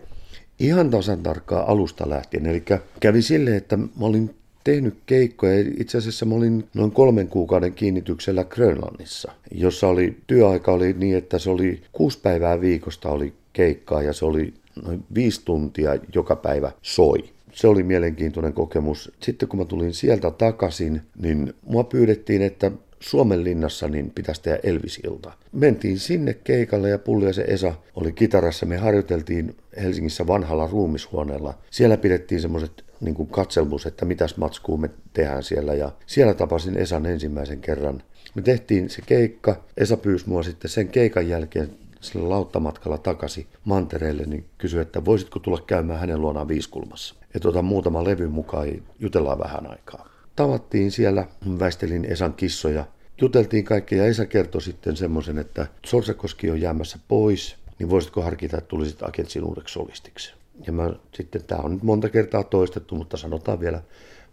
Ihan 0.59 0.91
tasan 0.91 1.23
tarkkaa 1.23 1.71
alusta 1.71 2.11
lähtien. 2.11 2.47
Eli 2.47 2.63
kävi 3.01 3.23
silleen, 3.23 3.57
että 3.57 3.77
mä 3.77 3.87
olin 4.01 4.35
tehnyt 4.65 4.99
keikkoja. 5.07 5.65
Itse 5.79 5.99
asiassa 5.99 6.27
mä 6.27 6.35
olin 6.35 6.69
noin 6.75 6.91
kolmen 6.91 7.29
kuukauden 7.29 7.73
kiinnityksellä 7.73 8.45
Grönlannissa, 8.45 9.33
jossa 9.53 9.89
oli 9.89 10.17
työaika 10.27 10.73
oli 10.73 10.93
niin, 10.93 11.17
että 11.17 11.39
se 11.39 11.51
oli 11.51 11.83
kuusi 11.93 12.19
päivää 12.23 12.61
viikosta 12.61 13.09
oli 13.09 13.35
keikkaa 13.53 14.03
ja 14.03 14.13
se 14.13 14.25
oli 14.25 14.55
noin 14.85 15.05
viisi 15.15 15.45
tuntia 15.45 15.91
joka 16.15 16.37
päivä 16.37 16.73
soi. 16.83 17.31
Se 17.53 17.69
oli 17.69 17.83
mielenkiintoinen 17.83 18.53
kokemus. 18.53 19.13
Sitten 19.23 19.49
kun 19.49 19.59
mä 19.59 19.65
tulin 19.65 19.95
sieltä 19.95 20.31
takaisin, 20.31 21.03
niin 21.23 21.55
mua 21.63 21.85
pyydettiin, 21.85 22.43
että 22.43 22.71
Suomen 23.01 23.45
linnassa 23.45 23.89
niin 23.89 24.11
pitäisi 24.11 24.43
tehdä 24.43 24.59
Elvisilta. 24.63 25.33
Mentiin 25.53 25.99
sinne 25.99 26.35
keikalle 26.35 26.89
ja 26.89 26.99
se 27.33 27.45
Esa 27.49 27.75
oli 27.95 28.13
kitarassa. 28.13 28.67
Me 28.67 28.77
harjoiteltiin 28.77 29.57
Helsingissä 29.83 30.27
vanhalla 30.27 30.69
ruumishuoneella. 30.73 31.59
Siellä 31.71 31.97
pidettiin 31.97 32.41
semmoiset 32.41 32.85
niin 33.01 33.15
kuin 33.15 33.29
katselmus, 33.29 33.87
että 33.87 34.05
mitäs 34.05 34.37
matskuu 34.37 34.77
me 34.77 34.91
tehdään 35.13 35.43
siellä. 35.43 35.75
Ja 35.75 35.93
siellä 36.07 36.35
tapasin 36.35 36.77
Esan 36.77 37.07
ensimmäisen 37.07 37.61
kerran. 37.61 38.03
Me 38.35 38.43
tehtiin 38.43 38.91
se 38.91 39.03
keikka. 39.07 39.65
Esa 39.77 39.97
pyysi 39.97 40.29
mua 40.29 40.43
sitten 40.43 40.71
sen 40.71 40.89
keikan 40.89 41.29
jälkeen 41.29 41.71
sillä 42.01 42.29
lauttamatkalla 42.29 42.99
takaisin 42.99 43.47
mantereelle, 43.65 44.23
niin 44.27 44.45
kysyi, 44.59 44.81
että 44.81 45.05
voisitko 45.05 45.39
tulla 45.39 45.63
käymään 45.67 46.01
hänen 46.01 46.21
luonaan 46.21 46.49
viiskulmassa. 46.49 47.15
Että 47.35 47.49
otan 47.49 47.65
muutama 47.65 48.05
levy 48.05 48.29
mukaan 48.29 48.69
ja 48.69 48.81
jutellaan 48.99 49.39
vähän 49.39 49.71
aikaa. 49.71 50.09
Tavattiin 50.37 50.91
siellä, 50.91 51.27
väistelin 51.59 52.05
Esan 52.05 52.35
kissoja, 52.35 52.85
juteltiin 53.21 53.65
kaikkea 53.65 53.99
ja 53.99 54.11
Esa 54.11 54.27
kertoi 54.27 54.63
sitten 54.63 54.97
semmoisen, 54.97 55.39
että 55.39 55.67
Sorsakoski 55.87 56.51
on 56.51 56.61
jäämässä 56.61 56.99
pois, 57.09 57.57
niin 57.79 57.91
voisitko 57.91 58.23
harkita, 58.23 58.59
että 58.59 58.69
tulisit 58.69 59.03
Agentsin 59.03 59.45
uudeksi 59.45 59.73
solistiksi. 59.73 60.35
Ja 60.67 60.73
mä 60.73 60.91
sitten, 61.15 61.45
tämä 61.45 61.63
on 61.63 61.73
nyt 61.73 61.83
monta 61.83 62.09
kertaa 62.09 62.45
toistettu, 62.45 62.95
mutta 62.95 63.17
sanotaan 63.17 63.61
vielä, 63.61 63.83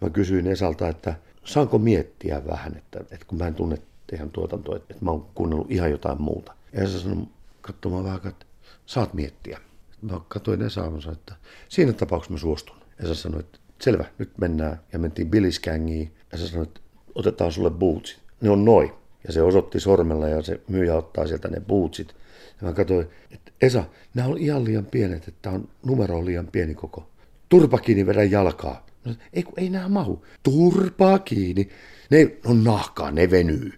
mä 0.01 0.09
kysyin 0.09 0.47
Esalta, 0.47 0.87
että 0.87 1.15
saanko 1.43 1.77
miettiä 1.77 2.41
vähän, 2.47 2.77
että, 2.77 2.99
että 2.99 3.25
kun 3.27 3.37
mä 3.37 3.47
en 3.47 3.55
tunne 3.55 3.77
teidän 4.07 4.29
tuotantoa, 4.29 4.75
että, 4.75 4.87
että 4.89 5.05
mä 5.05 5.11
oon 5.11 5.25
kuunnellut 5.35 5.71
ihan 5.71 5.91
jotain 5.91 6.21
muuta. 6.21 6.53
Ja 6.73 6.83
Esa 6.83 6.99
sanoi 6.99 7.27
katsomaan 7.67 8.03
vähän, 8.03 8.21
että 8.27 8.45
saat 8.85 9.13
miettiä. 9.13 9.59
mä 10.01 10.19
katsoin 10.27 10.61
Esa 10.61 10.81
ja 10.81 11.11
että 11.11 11.35
siinä 11.69 11.93
tapauksessa 11.93 12.33
mä 12.33 12.37
suostun. 12.39 12.77
Esa 13.03 13.15
sanoi, 13.15 13.39
että 13.39 13.59
selvä, 13.81 14.05
nyt 14.17 14.37
mennään. 14.37 14.79
Ja 14.93 14.99
mentiin 14.99 15.29
Billiskangiin. 15.29 16.15
Ja 16.31 16.37
se 16.37 16.47
sanoi, 16.47 16.63
että 16.63 16.79
otetaan 17.15 17.51
sulle 17.51 17.69
bootsit. 17.69 18.19
Ne 18.41 18.49
on 18.49 18.65
noin. 18.65 18.91
Ja 19.27 19.33
se 19.33 19.41
osoitti 19.41 19.79
sormella 19.79 20.27
ja 20.27 20.41
se 20.41 20.61
myyjä 20.67 20.95
ottaa 20.95 21.27
sieltä 21.27 21.47
ne 21.47 21.59
bootsit. 21.59 22.15
Ja 22.61 22.67
mä 22.67 22.73
katsoin, 22.73 23.07
että 23.31 23.51
Esa, 23.61 23.83
nämä 24.13 24.27
on 24.27 24.37
ihan 24.37 24.63
liian 24.63 24.85
pienet, 24.85 25.27
että 25.27 25.49
on 25.49 25.69
numero 25.85 26.17
on 26.17 26.25
liian 26.25 26.47
pieni 26.47 26.75
koko. 26.75 27.09
Turpa 27.49 27.77
kiinni, 27.77 28.05
vedä 28.05 28.23
jalkaa. 28.23 28.85
No, 29.05 29.13
ei, 29.33 29.43
kun 29.43 29.53
ei 29.57 29.69
nämä 29.69 29.89
mahu. 29.89 30.25
Turpa 30.43 31.19
kiinni. 31.19 31.69
Ne 32.09 32.37
on 32.45 32.63
nahkaa, 32.63 33.11
ne 33.11 33.31
venyy. 33.31 33.73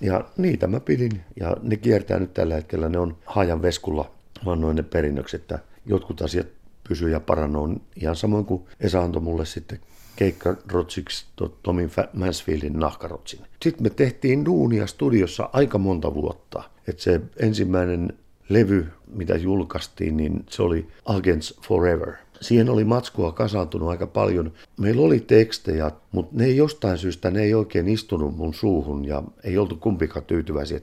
Ja 0.00 0.24
niitä 0.36 0.66
mä 0.66 0.80
pidin. 0.80 1.20
Ja 1.40 1.56
ne 1.62 1.76
kiertää 1.76 2.18
nyt 2.18 2.34
tällä 2.34 2.54
hetkellä. 2.54 2.88
Ne 2.88 2.98
on 2.98 3.16
Hajan 3.26 3.62
Veskulla 3.62 4.10
vannoin 4.44 4.76
ne 4.76 4.82
perinnökset, 4.82 5.40
että 5.40 5.58
jotkut 5.86 6.22
asiat 6.22 6.46
pysyy 6.88 7.10
ja 7.10 7.20
parannoo 7.20 7.68
ihan 7.96 8.16
samoin 8.16 8.44
kuin 8.44 8.62
Esa 8.80 9.02
antoi 9.02 9.22
mulle 9.22 9.46
sitten 9.46 9.78
keikkarotsiksi 10.16 11.26
Tomi 11.62 11.88
Mansfieldin 12.12 12.78
nahkarotsin. 12.78 13.40
Sitten 13.62 13.82
me 13.82 13.90
tehtiin 13.90 14.44
duunia 14.44 14.86
studiossa 14.86 15.50
aika 15.52 15.78
monta 15.78 16.14
vuotta. 16.14 16.62
Että 16.88 17.02
se 17.02 17.20
ensimmäinen 17.36 18.12
levy, 18.48 18.86
mitä 19.06 19.36
julkaistiin, 19.36 20.16
niin 20.16 20.44
se 20.50 20.62
oli 20.62 20.88
Agents 21.04 21.60
Forever. 21.68 22.12
Siihen 22.40 22.70
oli 22.70 22.84
matskua 22.84 23.32
kasaantunut 23.32 23.88
aika 23.88 24.06
paljon. 24.06 24.52
Meillä 24.80 25.02
oli 25.02 25.20
tekstejä, 25.20 25.90
mutta 26.12 26.36
ne 26.36 26.44
ei 26.44 26.56
jostain 26.56 26.98
syystä 26.98 27.30
ne 27.30 27.42
ei 27.42 27.54
oikein 27.54 27.88
istunut 27.88 28.36
mun 28.36 28.54
suuhun 28.54 29.04
ja 29.04 29.22
ei 29.44 29.58
oltu 29.58 29.76
kumpikaan 29.76 30.24
tyytyväisiä. 30.24 30.80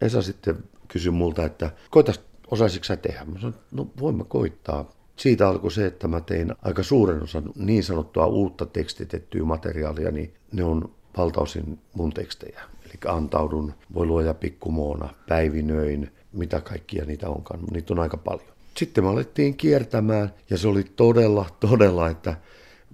Esa 0.00 0.22
sitten 0.22 0.56
kysyi 0.88 1.12
multa, 1.12 1.44
että 1.44 1.70
koitas 1.90 2.20
osaisitko 2.50 2.84
sä 2.84 2.96
tehdä? 2.96 3.24
Mä 3.24 3.38
sanoin, 3.38 3.54
no 3.72 3.86
voin 4.00 4.16
mä 4.16 4.24
koittaa. 4.24 4.90
Siitä 5.16 5.48
alkoi 5.48 5.70
se, 5.70 5.86
että 5.86 6.08
mä 6.08 6.20
tein 6.20 6.54
aika 6.62 6.82
suuren 6.82 7.22
osan 7.22 7.52
niin 7.56 7.84
sanottua 7.84 8.26
uutta 8.26 8.66
tekstitettyä 8.66 9.44
materiaalia, 9.44 10.10
niin 10.10 10.34
ne 10.52 10.64
on 10.64 10.90
valtaosin 11.16 11.78
mun 11.94 12.12
tekstejä. 12.12 12.60
Eli 12.84 12.94
antaudun, 13.06 13.74
voi 13.94 14.06
luoja 14.06 14.34
pikkumoona, 14.34 15.08
päivinöin, 15.28 16.12
mitä 16.32 16.60
kaikkia 16.60 17.04
niitä 17.04 17.28
onkaan. 17.28 17.60
Niitä 17.72 17.94
on 17.94 17.98
aika 17.98 18.16
paljon. 18.16 18.57
Sitten 18.78 19.04
me 19.04 19.10
alettiin 19.10 19.56
kiertämään 19.56 20.34
ja 20.50 20.58
se 20.58 20.68
oli 20.68 20.84
todella, 20.96 21.46
todella, 21.60 22.08
että 22.08 22.34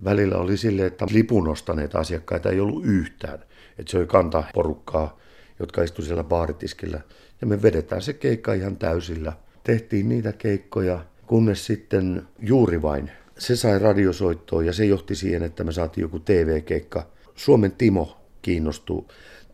välillä 0.04 0.36
oli 0.36 0.56
silleen, 0.56 0.86
että 0.86 1.06
lipun 1.12 1.48
ostaneita 1.48 1.98
asiakkaita 1.98 2.50
ei 2.50 2.60
ollut 2.60 2.84
yhtään. 2.84 3.38
Että 3.78 3.90
se 3.90 3.98
oli 3.98 4.06
kantaa 4.06 4.48
porukkaa, 4.54 5.18
jotka 5.58 5.82
istuivat 5.82 6.06
siellä 6.06 6.24
baaritiskillä. 6.24 7.00
Ja 7.40 7.46
me 7.46 7.62
vedetään 7.62 8.02
se 8.02 8.12
keikka 8.12 8.54
ihan 8.54 8.76
täysillä. 8.76 9.32
Tehtiin 9.64 10.08
niitä 10.08 10.32
keikkoja, 10.32 11.04
kunnes 11.26 11.66
sitten 11.66 12.22
juuri 12.38 12.82
vain 12.82 13.10
se 13.38 13.56
sai 13.56 13.78
radiosoittoa 13.78 14.62
ja 14.62 14.72
se 14.72 14.84
johti 14.84 15.14
siihen, 15.14 15.42
että 15.42 15.64
me 15.64 15.72
saatiin 15.72 16.02
joku 16.02 16.18
TV-keikka. 16.18 17.06
Suomen 17.34 17.72
Timo 17.72 18.20
kiinnostui. 18.42 19.04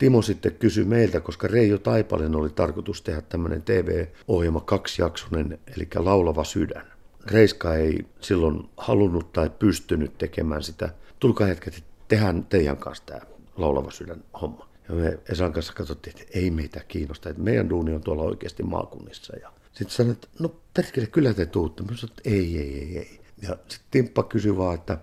Timo 0.01 0.23
sitten 0.23 0.55
kysyi 0.55 0.85
meiltä, 0.85 1.21
koska 1.21 1.49
Reijo 1.49 1.79
Taipalen 1.79 2.37
oli 2.37 2.51
tarkoitus 2.51 3.03
tehdä 3.03 3.21
tämmöinen 3.21 3.63
TV-ohjelma 3.63 4.61
kaksijaksonen, 4.61 5.59
eli 5.77 5.89
Laulava 5.97 6.45
sydän. 6.45 6.87
Reiska 7.27 7.75
ei 7.75 8.07
silloin 8.21 8.69
halunnut 8.77 9.33
tai 9.33 9.51
pystynyt 9.59 10.19
tekemään 10.19 10.63
sitä. 10.63 10.89
Tulkaa 11.19 11.47
hetket, 11.47 11.85
tehdään 12.09 12.45
teidän 12.45 12.77
kanssa 12.77 13.07
tämä 13.07 13.21
Laulava 13.57 13.91
sydän 13.91 14.25
homma. 14.41 14.69
Ja 14.89 14.95
me 14.95 15.19
Esan 15.29 15.53
kanssa 15.53 15.73
katsottiin, 15.73 16.17
että 16.21 16.39
ei 16.39 16.51
meitä 16.51 16.81
kiinnosta, 16.89 17.31
että 17.31 17.43
meidän 17.43 17.71
duuni 17.71 17.95
on 17.95 18.03
tuolla 18.03 18.23
oikeasti 18.23 18.63
maakunnissa. 18.63 19.37
Ja 19.37 19.53
sitten 19.73 19.91
sanoin, 19.97 20.13
että 20.13 20.29
no 20.39 20.55
perkele, 20.75 21.07
kyllä 21.07 21.35
te 21.35 21.47
tuutte. 21.47 21.83
Mä 21.83 21.97
sanoin, 21.97 22.19
että 22.19 22.31
ei, 22.31 22.59
ei, 22.59 22.79
ei, 22.79 22.99
ei. 22.99 23.21
Ja 23.43 23.49
sitten 23.49 23.89
Timppa 23.91 24.23
kysyi 24.23 24.57
vaan, 24.57 24.75
että 24.75 24.99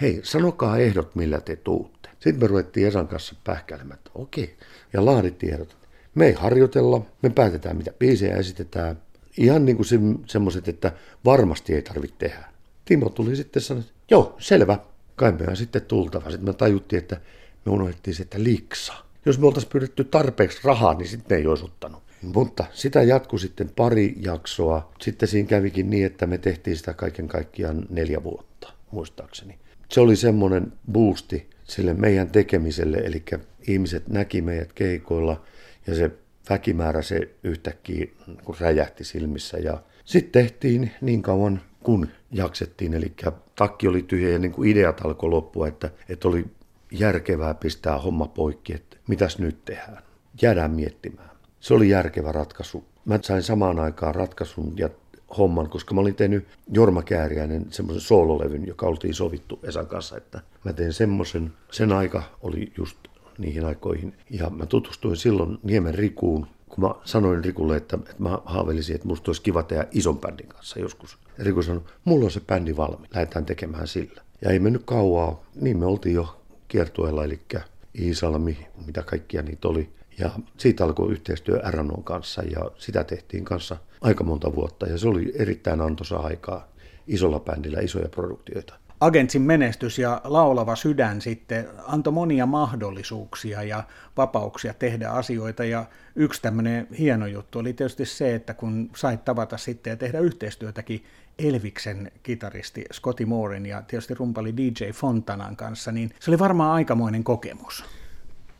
hei, 0.00 0.20
sanokaa 0.22 0.78
ehdot, 0.78 1.14
millä 1.14 1.40
te 1.40 1.56
tuutte. 1.56 2.01
Sitten 2.22 2.40
me 2.40 2.46
ruvettiin 2.46 2.86
Esan 2.86 3.08
kanssa 3.08 3.34
pähkäilemään, 3.44 3.98
että 3.98 4.10
okei. 4.14 4.56
Ja 4.92 5.04
laadittiin 5.04 5.52
ehdot. 5.52 5.76
Me 6.14 6.26
ei 6.26 6.32
harjoitella, 6.32 7.06
me 7.22 7.30
päätetään 7.30 7.76
mitä 7.76 7.92
biisejä 7.98 8.36
esitetään. 8.36 9.02
Ihan 9.36 9.64
niin 9.64 9.76
kuin 9.76 9.86
se, 9.86 9.96
semmoiset, 10.26 10.68
että 10.68 10.92
varmasti 11.24 11.74
ei 11.74 11.82
tarvitse 11.82 12.16
tehdä. 12.18 12.44
Timo 12.84 13.08
tuli 13.08 13.36
sitten 13.36 13.62
sanoa, 13.62 13.80
että 13.80 13.92
joo, 14.10 14.36
selvä. 14.38 14.78
Kai 15.16 15.32
me 15.32 15.46
on 15.48 15.56
sitten 15.56 15.82
tultava. 15.82 16.30
Sitten 16.30 16.48
me 16.48 16.52
tajuttiin, 16.52 17.02
että 17.02 17.20
me 17.66 17.72
unohdettiin 17.72 18.14
se, 18.14 18.22
että 18.22 18.42
liksa. 18.42 18.92
Jos 19.26 19.38
me 19.38 19.46
oltaisiin 19.46 19.70
pyydetty 19.72 20.04
tarpeeksi 20.04 20.60
rahaa, 20.64 20.94
niin 20.94 21.08
sitten 21.08 21.38
ei 21.38 21.46
olisi 21.46 21.64
ottanut. 21.64 22.02
Mutta 22.22 22.64
sitä 22.72 23.02
jatkui 23.02 23.38
sitten 23.38 23.70
pari 23.76 24.14
jaksoa. 24.20 24.92
Sitten 25.00 25.28
siinä 25.28 25.48
kävikin 25.48 25.90
niin, 25.90 26.06
että 26.06 26.26
me 26.26 26.38
tehtiin 26.38 26.76
sitä 26.76 26.94
kaiken 26.94 27.28
kaikkiaan 27.28 27.86
neljä 27.90 28.22
vuotta, 28.22 28.72
muistaakseni. 28.90 29.58
Se 29.88 30.00
oli 30.00 30.16
semmoinen 30.16 30.72
boosti 30.92 31.51
sille 31.64 31.94
meidän 31.94 32.30
tekemiselle, 32.30 32.96
eli 32.96 33.22
ihmiset 33.68 34.08
näki 34.08 34.42
meidät 34.42 34.72
keikoilla 34.72 35.44
ja 35.86 35.94
se 35.94 36.10
väkimäärä 36.50 37.02
se 37.02 37.28
yhtäkkiä 37.44 38.06
räjähti 38.60 39.04
silmissä. 39.04 39.58
Ja 39.58 39.82
sitten 40.04 40.42
tehtiin 40.42 40.90
niin 41.00 41.22
kauan 41.22 41.60
kun 41.82 42.08
jaksettiin, 42.30 42.94
eli 42.94 43.12
takki 43.56 43.88
oli 43.88 44.02
tyhjä 44.02 44.28
ja 44.28 44.38
niin 44.38 44.52
kuin 44.52 44.70
ideat 44.70 45.00
alkoi 45.04 45.30
loppua, 45.30 45.68
että, 45.68 45.90
että 46.08 46.28
oli 46.28 46.44
järkevää 46.90 47.54
pistää 47.54 47.98
homma 47.98 48.26
poikki, 48.26 48.74
että 48.74 48.96
mitäs 49.06 49.38
nyt 49.38 49.64
tehdään. 49.64 50.02
Jäädään 50.42 50.70
miettimään. 50.70 51.30
Se 51.60 51.74
oli 51.74 51.88
järkevä 51.88 52.32
ratkaisu. 52.32 52.84
Mä 53.04 53.18
sain 53.22 53.42
samaan 53.42 53.78
aikaan 53.78 54.14
ratkaisun 54.14 54.74
ja 54.76 54.88
homman, 55.38 55.70
koska 55.70 55.94
mä 55.94 56.00
olin 56.00 56.14
tehnyt 56.14 56.46
Jorma 56.72 57.02
Kääriäinen 57.02 57.66
semmoisen 57.70 58.00
soololevyn, 58.00 58.66
joka 58.66 58.86
oltiin 58.86 59.14
sovittu 59.14 59.60
Esan 59.62 59.86
kanssa, 59.86 60.16
että 60.16 60.40
mä 60.64 60.72
tein 60.72 60.92
semmoisen. 60.92 61.52
Sen 61.70 61.92
aika 61.92 62.22
oli 62.42 62.72
just 62.78 62.98
niihin 63.38 63.64
aikoihin. 63.64 64.14
Ja 64.30 64.50
mä 64.50 64.66
tutustuin 64.66 65.16
silloin 65.16 65.58
Niemen 65.62 65.94
Rikuun, 65.94 66.46
kun 66.68 66.84
mä 66.84 66.94
sanoin 67.04 67.44
Rikulle, 67.44 67.76
että, 67.76 67.96
että 67.96 68.22
mä 68.22 68.38
haavelisin, 68.44 68.94
että 68.94 69.08
musta 69.08 69.28
olisi 69.28 69.42
kiva 69.42 69.62
tehdä 69.62 69.86
ison 69.90 70.18
bändin 70.18 70.46
kanssa 70.46 70.80
joskus. 70.80 71.18
Riku 71.38 71.62
sanoi, 71.62 71.82
mulla 72.04 72.24
on 72.24 72.30
se 72.30 72.40
bändi 72.40 72.76
valmi, 72.76 73.06
lähdetään 73.14 73.44
tekemään 73.44 73.88
sillä. 73.88 74.22
Ja 74.42 74.50
ei 74.50 74.58
mennyt 74.58 74.82
kauaa, 74.84 75.44
niin 75.54 75.78
me 75.78 75.86
oltiin 75.86 76.14
jo 76.14 76.42
kiertueella, 76.68 77.24
eli 77.24 77.40
Iisalmi, 77.98 78.66
mitä 78.86 79.02
kaikkia 79.02 79.42
niitä 79.42 79.68
oli. 79.68 79.88
Ja 80.18 80.30
siitä 80.56 80.84
alkoi 80.84 81.12
yhteistyö 81.12 81.62
RNOn 81.70 82.04
kanssa 82.04 82.42
ja 82.42 82.70
sitä 82.78 83.04
tehtiin 83.04 83.44
kanssa 83.44 83.76
aika 84.00 84.24
monta 84.24 84.54
vuotta 84.54 84.86
ja 84.86 84.98
se 84.98 85.08
oli 85.08 85.32
erittäin 85.34 85.80
antoisa 85.80 86.16
aikaa 86.16 86.68
isolla 87.06 87.40
bändillä, 87.40 87.80
isoja 87.80 88.08
produktioita. 88.08 88.74
Agentsin 89.00 89.42
menestys 89.42 89.98
ja 89.98 90.20
laulava 90.24 90.76
sydän 90.76 91.20
sitten 91.20 91.68
antoi 91.86 92.12
monia 92.12 92.46
mahdollisuuksia 92.46 93.62
ja 93.62 93.84
vapauksia 94.16 94.74
tehdä 94.74 95.08
asioita 95.08 95.64
ja 95.64 95.84
yksi 96.16 96.42
tämmöinen 96.42 96.86
hieno 96.98 97.26
juttu 97.26 97.58
oli 97.58 97.72
tietysti 97.72 98.06
se, 98.06 98.34
että 98.34 98.54
kun 98.54 98.90
sait 98.96 99.24
tavata 99.24 99.56
sitten 99.56 99.90
ja 99.90 99.96
tehdä 99.96 100.20
yhteistyötäkin 100.20 101.04
Elviksen 101.38 102.12
kitaristi 102.22 102.84
Scotty 102.92 103.24
Mooren 103.24 103.66
ja 103.66 103.82
tietysti 103.82 104.14
rumpali 104.14 104.56
DJ 104.56 104.90
Fontanan 104.90 105.56
kanssa, 105.56 105.92
niin 105.92 106.10
se 106.20 106.30
oli 106.30 106.38
varmaan 106.38 106.72
aikamoinen 106.72 107.24
kokemus. 107.24 107.84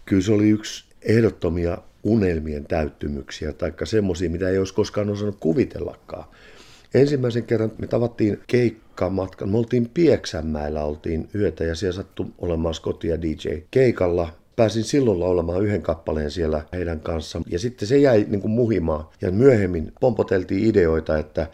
Kyllä 0.05 0.23
se 0.23 0.33
oli 0.33 0.49
yksi 0.49 0.92
ehdottomia 1.05 1.79
unelmien 2.03 2.65
täyttymyksiä, 2.65 3.53
taikka 3.53 3.87
semmoisia, 3.87 4.31
mitä 4.31 4.49
ei 4.49 4.59
olisi 4.59 4.75
koskaan 4.75 5.11
osannut 5.11 5.37
kuvitellakaan. 5.41 6.25
Ensimmäisen 6.95 7.45
kerran 7.45 7.73
me 7.79 7.87
tavattiin 7.87 8.41
keikkamatkan. 8.47 9.49
Me 9.49 9.59
oltiin 9.59 9.91
Pieksämäellä, 9.95 10.85
oltiin 10.85 11.29
yötä 11.35 11.65
ja 11.65 11.75
siellä 11.75 11.97
sattui 11.97 12.27
olemaan 12.39 12.75
Scotty 12.75 13.09
ja 13.09 13.23
DJ 13.23 13.49
keikalla. 13.71 14.29
Pääsin 14.57 14.85
silloin 14.85 15.21
laulamaan 15.21 15.65
yhden 15.65 15.83
kappaleen 15.83 16.31
siellä 16.31 16.65
heidän 16.73 17.01
kanssaan. 17.01 17.45
Ja 17.49 17.59
sitten 17.59 17.89
se 17.89 17.99
jäi 17.99 18.27
niin 18.29 18.41
kuin 18.41 18.51
muhimaan. 18.51 19.05
Ja 19.21 19.31
myöhemmin 19.31 19.93
pompoteltiin 20.01 20.65
ideoita, 20.65 21.19
että 21.19 21.47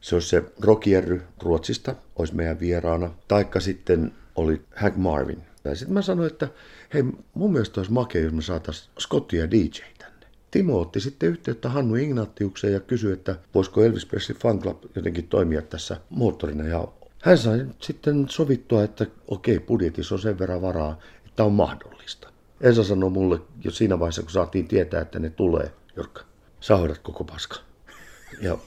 se 0.00 0.14
olisi 0.16 0.28
se 0.28 0.42
Rockierry 0.60 1.22
Ruotsista, 1.42 1.94
olisi 2.16 2.34
meidän 2.34 2.60
vieraana. 2.60 3.14
Taikka 3.28 3.60
sitten 3.60 4.12
oli 4.36 4.60
Hank 4.74 4.96
Marvin. 4.96 5.42
Ja 5.64 5.74
sitten 5.74 5.94
mä 5.94 6.02
sanoin, 6.02 6.32
että 6.32 6.48
hei, 6.94 7.04
mun 7.34 7.52
mielestä 7.52 7.80
olisi 7.80 7.92
makea, 7.92 8.22
jos 8.22 8.32
me 8.32 8.42
saataisiin 8.42 8.90
Scotty 9.00 9.36
ja 9.36 9.50
DJ 9.50 9.80
tänne. 9.98 10.26
Timo 10.50 10.80
otti 10.80 11.00
sitten 11.00 11.28
yhteyttä 11.28 11.68
Hannu 11.68 11.94
Ignatiukseen 11.94 12.72
ja 12.72 12.80
kysyi, 12.80 13.12
että 13.12 13.36
voisiko 13.54 13.84
Elvis 13.84 14.06
Presley 14.06 14.38
Fan 14.38 14.60
Club 14.60 14.82
jotenkin 14.94 15.28
toimia 15.28 15.62
tässä 15.62 16.00
moottorina. 16.10 16.64
Ja 16.64 16.88
hän 17.22 17.38
sai 17.38 17.66
sitten 17.80 18.26
sovittua, 18.28 18.82
että 18.82 19.06
okei, 19.28 19.60
budjetissa 19.60 20.14
on 20.14 20.20
sen 20.20 20.38
verran 20.38 20.62
varaa, 20.62 20.98
että 21.26 21.44
on 21.44 21.52
mahdollista. 21.52 22.32
Ensa 22.60 22.84
sanoi 22.84 23.10
mulle 23.10 23.40
jo 23.64 23.70
siinä 23.70 23.98
vaiheessa, 23.98 24.22
kun 24.22 24.30
saatiin 24.30 24.68
tietää, 24.68 25.00
että 25.00 25.18
ne 25.18 25.30
tulee, 25.30 25.72
Jorkka, 25.96 26.22
sä 26.60 26.76
hoidat 26.76 26.98
koko 26.98 27.24
paska. 27.24 27.56
Ja 28.42 28.58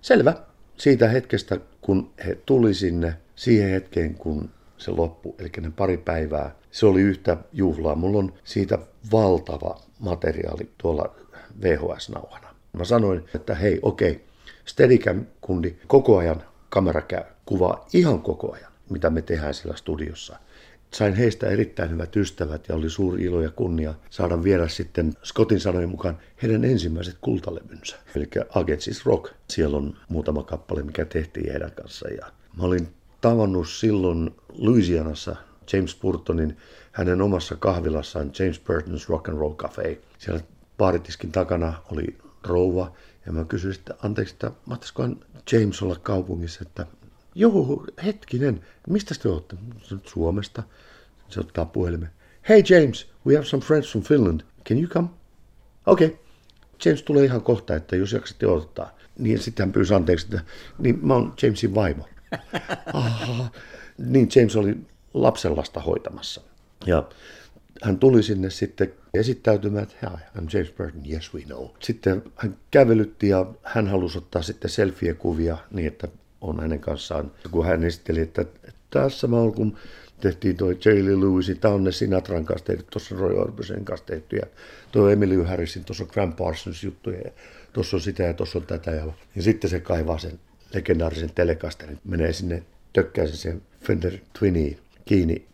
selvä. 0.00 0.34
Siitä 0.76 1.08
hetkestä, 1.08 1.60
kun 1.80 2.10
he 2.26 2.34
tuli 2.46 2.74
sinne, 2.74 3.16
siihen 3.36 3.70
hetkeen, 3.70 4.14
kun 4.14 4.50
se 4.78 4.90
loppu, 4.90 5.36
eli 5.38 5.50
ne 5.60 5.70
pari 5.70 5.96
päivää, 5.96 6.54
se 6.78 6.86
oli 6.86 7.00
yhtä 7.00 7.36
juhlaa. 7.52 7.94
Mulla 7.94 8.18
on 8.18 8.32
siitä 8.44 8.78
valtava 9.12 9.80
materiaali 9.98 10.70
tuolla 10.78 11.14
VHS-nauhana. 11.62 12.54
Mä 12.72 12.84
sanoin, 12.84 13.24
että 13.34 13.54
hei, 13.54 13.78
okei, 13.82 14.24
Steadicam-kundi 14.64 15.76
koko 15.86 16.18
ajan 16.18 16.42
kamera 16.68 17.00
käy, 17.00 17.24
kuvaa 17.46 17.86
ihan 17.92 18.22
koko 18.22 18.52
ajan, 18.52 18.72
mitä 18.90 19.10
me 19.10 19.22
tehdään 19.22 19.54
siellä 19.54 19.76
studiossa. 19.76 20.36
Sain 20.94 21.14
heistä 21.14 21.46
erittäin 21.46 21.90
hyvät 21.90 22.16
ystävät 22.16 22.68
ja 22.68 22.74
oli 22.74 22.90
suuri 22.90 23.24
ilo 23.24 23.42
ja 23.42 23.50
kunnia 23.50 23.94
saada 24.10 24.42
viedä 24.42 24.68
sitten 24.68 25.12
Scottin 25.24 25.60
sanojen 25.60 25.88
mukaan 25.88 26.18
heidän 26.42 26.64
ensimmäiset 26.64 27.16
kultalevynsä. 27.20 27.96
Eli 28.16 28.28
Agentsis 28.54 29.06
Rock. 29.06 29.32
Siellä 29.50 29.76
on 29.76 29.96
muutama 30.08 30.42
kappale, 30.42 30.82
mikä 30.82 31.04
tehtiin 31.04 31.50
heidän 31.50 31.72
kanssa. 31.72 32.08
Ja 32.08 32.26
mä 32.56 32.62
olin 32.64 32.88
tavannut 33.20 33.68
silloin 33.68 34.30
Louisianassa 34.58 35.36
James 35.72 35.98
Burtonin 36.02 36.56
hänen 36.92 37.22
omassa 37.22 37.56
kahvilassaan 37.56 38.30
James 38.38 38.60
Burton's 38.60 39.08
Rock 39.08 39.28
and 39.28 39.38
Roll 39.38 39.54
Cafe. 39.54 39.98
Siellä 40.18 40.40
baaritiskin 40.78 41.32
takana 41.32 41.82
oli 41.92 42.18
rouva 42.42 42.92
ja 43.26 43.32
mä 43.32 43.44
kysyin, 43.44 43.74
että 43.74 43.94
anteeksi, 44.02 44.34
että 44.34 44.50
mahtaisikohan 44.66 45.16
James 45.52 45.82
olla 45.82 45.96
kaupungissa, 45.96 46.60
että 46.62 46.86
joo, 47.34 47.86
hetkinen, 48.04 48.66
mistä 48.88 49.14
te 49.22 49.28
olette? 49.28 49.56
Suomesta. 50.04 50.62
Se 51.28 51.40
ottaa 51.40 51.64
puhelimen. 51.64 52.10
Hey 52.48 52.62
James, 52.68 53.10
we 53.26 53.34
have 53.34 53.46
some 53.46 53.62
friends 53.64 53.90
from 53.90 54.02
Finland. 54.02 54.40
Can 54.68 54.78
you 54.78 54.88
come? 54.88 55.08
Okei. 55.86 56.06
Okay. 56.06 56.18
James 56.84 57.02
tulee 57.02 57.24
ihan 57.24 57.42
kohta, 57.42 57.76
että 57.76 57.96
jos 57.96 58.12
jaksatte 58.12 58.46
odottaa. 58.46 58.98
Niin 59.18 59.38
sitten 59.38 59.66
hän 59.66 59.72
pyysi 59.72 59.94
anteeksi, 59.94 60.26
että 60.26 60.40
niin 60.78 60.98
mä 61.06 61.14
oon 61.14 61.34
Jamesin 61.42 61.74
vaimo. 61.74 62.08
Aha. 62.92 63.50
Niin 63.98 64.28
James 64.36 64.56
oli 64.56 64.76
lapsenlasta 65.22 65.80
hoitamassa. 65.80 66.40
Ja 66.86 67.08
hän 67.82 67.98
tuli 67.98 68.22
sinne 68.22 68.50
sitten 68.50 68.94
esittäytymään, 69.14 69.82
että 69.82 70.18
I'm 70.38 70.48
James 70.52 70.72
Burton, 70.72 71.02
yes 71.10 71.34
we 71.34 71.40
know. 71.40 71.66
Sitten 71.80 72.22
hän 72.36 72.56
kävelytti 72.70 73.28
ja 73.28 73.46
hän 73.62 73.88
halusi 73.88 74.18
ottaa 74.18 74.42
sitten 74.42 74.70
selfie-kuvia 74.70 75.58
niin, 75.70 75.86
että 75.86 76.08
on 76.40 76.60
hänen 76.60 76.80
kanssaan. 76.80 77.32
Kun 77.50 77.66
hän 77.66 77.84
esitteli, 77.84 78.20
että 78.20 78.44
tässä 78.90 79.26
mä 79.26 79.36
oon, 79.36 79.54
kun 79.54 79.76
tehtiin 80.20 80.56
toi 80.56 80.78
J. 80.84 80.88
Lee 80.88 81.20
Lewisin, 81.20 81.58
tämä 81.58 81.74
on 81.74 81.84
ne 81.84 81.92
Sinatran 81.92 82.44
kanssa 82.44 82.66
tehty, 82.66 82.84
tuossa 82.90 83.16
Roy 83.16 83.38
Orbison 83.38 83.84
kanssa 83.84 84.06
tehty, 84.06 84.36
ja 84.36 84.46
tuo 84.92 85.08
Emily 85.08 85.42
Harrisin, 85.42 85.84
tuossa 85.84 86.04
on 86.04 86.10
Graham 86.12 86.32
Parsons 86.32 86.84
juttuja, 86.84 87.18
ja 87.18 87.30
tuossa 87.72 87.96
on 87.96 88.00
sitä 88.00 88.22
ja 88.22 88.34
tuossa 88.34 88.58
on 88.58 88.66
tätä. 88.66 88.90
Ja, 88.90 89.06
ja 89.36 89.42
sitten 89.42 89.70
se 89.70 89.80
kaivaa 89.80 90.18
sen 90.18 90.40
legendaarisen 90.74 91.30
telekasterin, 91.34 91.98
menee 92.04 92.32
sinne, 92.32 92.62
tökkää 92.92 93.26
sen 93.26 93.62
Fender 93.80 94.18
Twiniin 94.38 94.78
kiinni. 95.08 95.46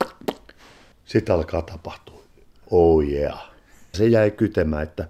Sitten 1.05 1.35
alkaa 1.35 1.63
tapahtua. 1.63 2.23
Oh 2.71 3.03
yeah. 3.03 3.51
Se 3.93 4.07
jäi 4.07 4.31
kytemään, 4.31 4.83
että 4.83 5.09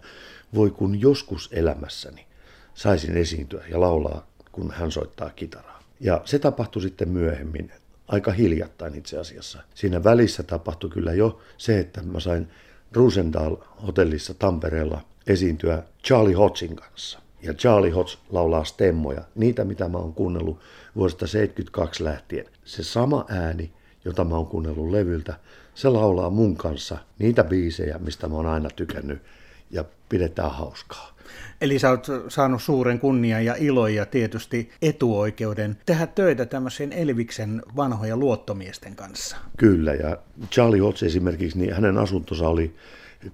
voi 0.54 0.70
kun 0.70 1.00
joskus 1.00 1.48
elämässäni 1.52 2.26
saisin 2.74 3.16
esiintyä 3.16 3.64
ja 3.70 3.80
laulaa, 3.80 4.26
kun 4.52 4.70
hän 4.70 4.92
soittaa 4.92 5.30
kitaraa. 5.30 5.82
Ja 6.00 6.22
se 6.24 6.38
tapahtui 6.38 6.82
sitten 6.82 7.08
myöhemmin, 7.08 7.72
aika 8.08 8.32
hiljattain 8.32 8.94
itse 8.94 9.18
asiassa. 9.18 9.62
Siinä 9.74 10.04
välissä 10.04 10.42
tapahtui 10.42 10.90
kyllä 10.90 11.12
jo 11.12 11.40
se, 11.58 11.78
että 11.78 12.02
mä 12.02 12.20
sain 12.20 12.48
Rosendal-hotellissa 12.92 14.34
Tampereella 14.38 15.00
esiintyä 15.26 15.82
Charlie 16.04 16.34
Hodgin 16.34 16.76
kanssa. 16.76 17.18
Ja 17.42 17.54
Charlie 17.54 17.90
Hodge 17.90 18.12
laulaa 18.30 18.64
stemmoja, 18.64 19.22
niitä 19.34 19.64
mitä 19.64 19.88
mä 19.88 19.98
oon 19.98 20.14
kuunnellut 20.14 20.60
vuodesta 20.96 21.26
72 21.26 22.04
lähtien. 22.04 22.46
Se 22.64 22.82
sama 22.82 23.24
ääni, 23.28 23.72
jota 24.04 24.24
mä 24.24 24.34
oon 24.34 24.46
kuunnellut 24.46 24.90
levyltä, 24.90 25.34
se 25.74 25.88
laulaa 25.88 26.30
mun 26.30 26.56
kanssa 26.56 26.98
niitä 27.18 27.44
biisejä, 27.44 27.98
mistä 27.98 28.28
mä 28.28 28.34
oon 28.34 28.46
aina 28.46 28.70
tykännyt 28.76 29.22
ja 29.70 29.84
pidetään 30.08 30.50
hauskaa. 30.50 31.14
Eli 31.60 31.78
sä 31.78 31.90
oot 31.90 32.06
saanut 32.28 32.62
suuren 32.62 33.00
kunnian 33.00 33.44
ja 33.44 33.54
ilon 33.58 33.94
ja 33.94 34.06
tietysti 34.06 34.70
etuoikeuden 34.82 35.76
tehdä 35.86 36.06
töitä 36.06 36.46
tämmöisen 36.46 36.92
Elviksen 36.92 37.62
vanhoja 37.76 38.16
luottomiesten 38.16 38.96
kanssa. 38.96 39.36
Kyllä, 39.56 39.94
ja 39.94 40.18
Charlie 40.50 40.80
Hodge 40.80 41.06
esimerkiksi, 41.06 41.58
niin 41.58 41.74
hänen 41.74 41.98
asuntonsa 41.98 42.48
oli 42.48 42.74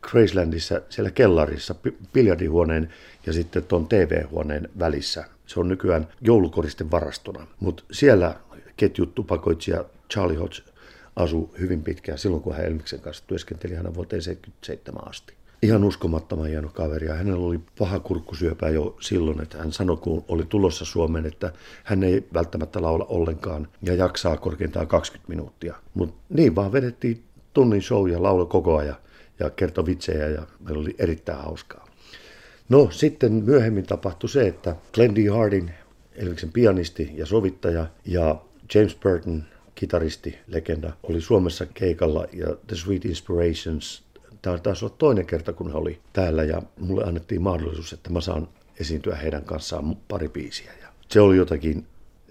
Gracelandissa 0.01 0.81
siellä 0.89 1.11
kellarissa, 1.11 1.75
biljardihuoneen 2.13 2.93
ja 3.27 3.33
sitten 3.33 3.65
tuon 3.65 3.89
TV-huoneen 3.89 4.69
välissä. 4.79 5.25
Se 5.47 5.61
on 5.61 5.69
nykyään 5.69 6.09
joulukoristen 6.21 6.91
varastona. 6.91 7.47
Mutta 7.61 7.83
siellä 7.93 8.35
ketjutupakoitsija 8.77 9.85
Charlie 10.11 10.37
Hodge 10.37 10.63
asui 11.17 11.49
hyvin 11.61 11.83
pitkään 11.83 12.19
silloin, 12.19 12.43
kun 12.43 12.55
hän 12.55 12.67
Elmiksen 12.67 13.01
kanssa 13.01 13.25
työskenteli 13.27 13.75
hänen 13.75 13.95
vuoteen 13.95 14.23
77 14.23 15.09
asti. 15.09 15.35
Ihan 15.63 15.85
uskomattoman 15.85 16.47
hieno 16.47 16.69
kaveri 16.69 17.07
ja 17.07 17.15
hänellä 17.15 17.47
oli 17.47 17.61
paha 17.79 18.01
kurkkusyöpä 18.01 18.69
jo 18.69 18.97
silloin, 19.01 19.43
että 19.43 19.59
hän 19.59 19.73
sanoi, 19.73 19.97
kun 19.97 20.25
oli 20.29 20.45
tulossa 20.45 20.85
Suomeen, 20.85 21.27
että 21.27 21.53
hän 21.85 22.03
ei 22.03 22.27
välttämättä 22.35 22.83
laula 22.83 23.05
ollenkaan 23.09 23.69
ja 23.83 23.95
jaksaa 23.95 24.37
korkeintaan 24.37 24.87
20 24.87 25.29
minuuttia. 25.29 25.75
Mutta 25.95 26.17
niin 26.29 26.55
vaan 26.57 26.73
vedettiin 26.73 27.25
tunnin 27.53 27.83
show 27.83 28.11
ja 28.11 28.23
laulu 28.23 28.47
koko 28.47 28.77
ajan 28.77 28.97
ja 29.39 29.51
kertoi 29.51 29.87
vitsejä 29.87 30.29
ja 30.29 30.43
meillä 30.61 30.81
oli 30.81 30.95
erittäin 30.99 31.39
hauskaa. 31.39 31.87
No 32.69 32.91
sitten 32.91 33.33
myöhemmin 33.33 33.87
tapahtui 33.87 34.31
se, 34.31 34.47
että 34.47 34.77
Glenn 34.95 35.15
D. 35.15 35.29
Hardin, 35.29 35.71
Elviksen 36.13 36.53
pianisti 36.53 37.11
ja 37.15 37.27
sovittaja 37.27 37.87
ja 38.05 38.41
James 38.75 38.95
Burton, 38.95 39.45
kitaristi, 39.81 40.39
legenda, 40.47 40.93
oli 41.03 41.21
Suomessa 41.21 41.67
keikalla 41.67 42.27
ja 42.33 42.57
The 42.67 42.77
Sweet 42.77 43.05
Inspirations, 43.05 44.03
tämä 44.43 44.59
taisi 44.59 44.85
olla 44.85 44.95
toinen 44.99 45.27
kerta, 45.27 45.53
kun 45.53 45.71
he 45.71 45.79
oli 45.79 46.01
täällä 46.13 46.45
ja 46.45 46.63
mulle 46.81 47.05
annettiin 47.05 47.43
mahdollisuus, 47.43 47.93
että 47.93 48.11
mä 48.11 48.21
saan 48.21 48.49
esiintyä 48.81 49.17
heidän 49.17 49.45
kanssaan 49.45 49.97
pari 49.97 50.29
biisiä. 50.29 50.73
Ja 50.81 50.89
se 51.09 51.21
oli 51.21 51.37
jotakin 51.37 51.87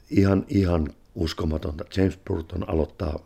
ihan, 0.10 0.46
ihan 0.48 0.94
uskomatonta. 1.16 1.86
James 1.98 2.20
Burton 2.28 2.70
aloittaa 2.70 3.20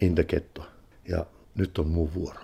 In 0.00 0.14
the 0.14 0.24
Ghetto 0.24 0.66
ja 1.08 1.26
nyt 1.54 1.78
on 1.78 1.88
mun 1.88 2.14
vuoro. 2.14 2.40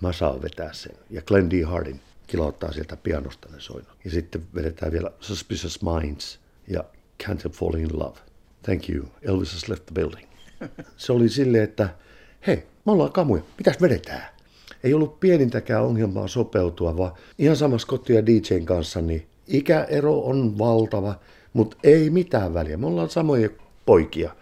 Mä 0.00 0.12
saan 0.12 0.42
vetää 0.42 0.72
sen. 0.72 0.96
Ja 1.10 1.22
Glenn 1.22 1.50
D. 1.50 1.64
Hardin 1.64 2.00
kilauttaa 2.26 2.72
sieltä 2.72 2.96
pianosta 2.96 3.48
ne 3.48 3.60
soinut. 3.60 3.96
Ja 4.04 4.10
sitten 4.10 4.46
vedetään 4.54 4.92
vielä 4.92 5.10
Suspicious 5.20 5.80
Minds 5.82 6.40
ja 6.68 6.84
Can't 7.24 7.50
Falling 7.52 7.90
in 7.90 7.98
Love. 7.98 8.18
Thank 8.62 8.88
you. 8.90 9.08
Elvis 9.22 9.52
has 9.52 9.68
left 9.68 9.86
the 9.86 9.94
building. 9.94 10.27
Se 10.96 11.12
oli 11.12 11.28
silleen, 11.28 11.64
että 11.64 11.88
hei, 12.46 12.56
me 12.56 12.92
ollaan 12.92 13.12
kamuja, 13.12 13.42
mitäs 13.58 13.80
vedetään? 13.80 14.22
Ei 14.84 14.94
ollut 14.94 15.20
pienintäkään 15.20 15.84
ongelmaa 15.84 16.28
sopeutua, 16.28 16.96
vaan 16.96 17.12
ihan 17.38 17.56
sama 17.56 17.78
Scotty 17.78 18.12
ja 18.12 18.26
DJn 18.26 18.64
kanssa, 18.64 19.02
niin 19.02 19.26
ikäero 19.46 20.18
on 20.18 20.58
valtava, 20.58 21.14
mutta 21.52 21.76
ei 21.84 22.10
mitään 22.10 22.54
väliä. 22.54 22.76
Me 22.76 22.86
ollaan 22.86 23.10
samoja 23.10 23.48
poikia. 23.86 24.36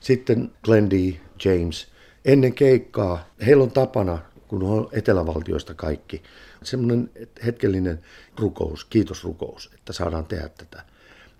Sitten 0.00 0.50
Glenn 0.64 0.90
D, 0.90 1.14
James, 1.44 1.88
ennen 2.24 2.54
keikkaa, 2.54 3.28
heillä 3.46 3.64
on 3.64 3.70
tapana, 3.70 4.18
kun 4.48 4.62
on 4.62 4.88
etelävaltioista 4.92 5.74
kaikki, 5.74 6.22
semmoinen 6.62 7.10
hetkellinen 7.46 8.00
rukous, 8.38 8.84
kiitosrukous, 8.84 9.70
että 9.74 9.92
saadaan 9.92 10.26
tehdä 10.26 10.48
tätä. 10.48 10.82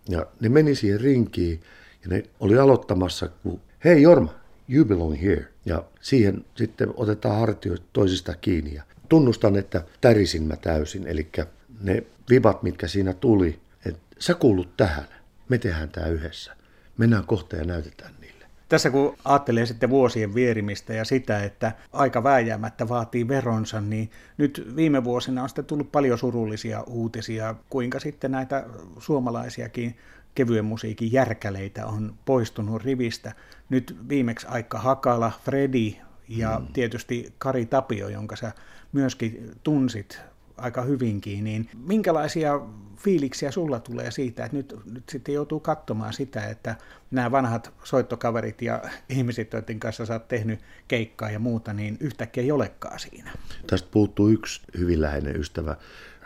Ja 0.08 0.26
ne 0.40 0.48
meni 0.48 0.74
siihen 0.74 1.00
rinkiin 1.00 1.60
ja 2.02 2.08
ne 2.08 2.22
oli 2.40 2.58
aloittamassa, 2.58 3.28
kun 3.42 3.60
hei 3.84 4.02
Jorma, 4.02 4.34
you 4.68 4.84
belong 4.84 5.22
here. 5.22 5.44
Ja 5.64 5.84
siihen 6.00 6.44
sitten 6.54 6.88
otetaan 6.96 7.40
hartioista 7.40 7.86
toisista 7.92 8.34
kiinni. 8.34 8.74
Ja 8.74 8.82
tunnustan, 9.08 9.56
että 9.56 9.84
tärisin 10.00 10.42
mä 10.42 10.56
täysin. 10.56 11.06
Eli 11.06 11.28
ne 11.80 12.02
vibat, 12.30 12.62
mitkä 12.62 12.88
siinä 12.88 13.12
tuli, 13.12 13.58
että 13.86 14.00
sä 14.18 14.34
kuulut 14.34 14.76
tähän, 14.76 15.04
me 15.48 15.58
tehdään 15.58 15.88
tämä 15.88 16.06
yhdessä. 16.06 16.56
Mennään 16.98 17.26
kohta 17.26 17.56
ja 17.56 17.64
näytetään 17.64 18.14
niille. 18.20 18.44
Tässä 18.68 18.90
kun 18.90 19.16
ajattelee 19.24 19.66
sitten 19.66 19.90
vuosien 19.90 20.34
vierimistä 20.34 20.94
ja 20.94 21.04
sitä, 21.04 21.44
että 21.44 21.72
aika 21.92 22.22
vääjäämättä 22.22 22.88
vaatii 22.88 23.28
veronsa, 23.28 23.80
niin 23.80 24.10
nyt 24.38 24.72
viime 24.76 25.04
vuosina 25.04 25.42
on 25.42 25.48
sitten 25.48 25.64
tullut 25.64 25.92
paljon 25.92 26.18
surullisia 26.18 26.82
uutisia, 26.82 27.54
kuinka 27.70 28.00
sitten 28.00 28.30
näitä 28.30 28.66
suomalaisiakin 28.98 29.96
kevyen 30.34 30.64
musiikin 30.64 31.12
järkäleitä 31.12 31.86
on 31.86 32.14
poistunut 32.24 32.82
rivistä. 32.82 33.32
Nyt 33.68 33.96
viimeksi 34.08 34.46
aika 34.46 34.78
Hakala, 34.78 35.32
Freddy 35.44 35.92
ja 36.28 36.58
mm. 36.58 36.72
tietysti 36.72 37.34
Kari 37.38 37.66
Tapio, 37.66 38.08
jonka 38.08 38.36
sä 38.36 38.52
myöskin 38.92 39.50
tunsit 39.62 40.20
aika 40.56 40.82
hyvinkin, 40.82 41.44
niin 41.44 41.70
minkälaisia 41.86 42.60
fiiliksiä 42.96 43.50
sulla 43.50 43.80
tulee 43.80 44.10
siitä, 44.10 44.44
että 44.44 44.56
nyt, 44.56 44.74
nyt 44.92 45.08
sitten 45.08 45.34
joutuu 45.34 45.60
katsomaan 45.60 46.12
sitä, 46.12 46.46
että 46.46 46.76
nämä 47.10 47.30
vanhat 47.30 47.72
soittokaverit 47.84 48.62
ja 48.62 48.82
ihmiset, 49.08 49.52
joiden 49.52 49.80
kanssa 49.80 50.06
sä 50.06 50.12
oot 50.12 50.28
tehnyt 50.28 50.60
keikkaa 50.88 51.30
ja 51.30 51.38
muuta, 51.38 51.72
niin 51.72 51.96
yhtäkkiä 52.00 52.42
ei 52.42 52.52
olekaan 52.52 52.98
siinä. 52.98 53.30
Tästä 53.66 53.88
puuttuu 53.90 54.28
yksi 54.28 54.60
hyvin 54.78 55.00
läheinen 55.00 55.36
ystävä, 55.36 55.76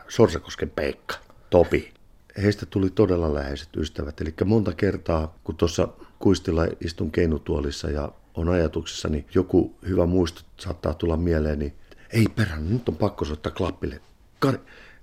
Sorsakosken 0.08 0.70
Peikka, 0.70 1.16
Topi 1.50 1.94
heistä 2.42 2.66
tuli 2.66 2.90
todella 2.90 3.34
läheiset 3.34 3.68
ystävät. 3.76 4.20
Eli 4.20 4.34
monta 4.44 4.72
kertaa, 4.72 5.38
kun 5.44 5.56
tuossa 5.56 5.88
kuistilla 6.18 6.66
istun 6.80 7.10
keinutuolissa 7.10 7.90
ja 7.90 8.12
on 8.34 8.48
ajatuksissa, 8.48 9.08
niin 9.08 9.26
joku 9.34 9.74
hyvä 9.88 10.06
muisto 10.06 10.42
saattaa 10.60 10.94
tulla 10.94 11.16
mieleen, 11.16 11.58
niin 11.58 11.74
ei 12.10 12.26
perään, 12.36 12.70
nyt 12.70 12.88
on 12.88 12.96
pakko 12.96 13.24
soittaa 13.24 13.52
klappille. 13.52 14.00
Kar- 14.46 14.58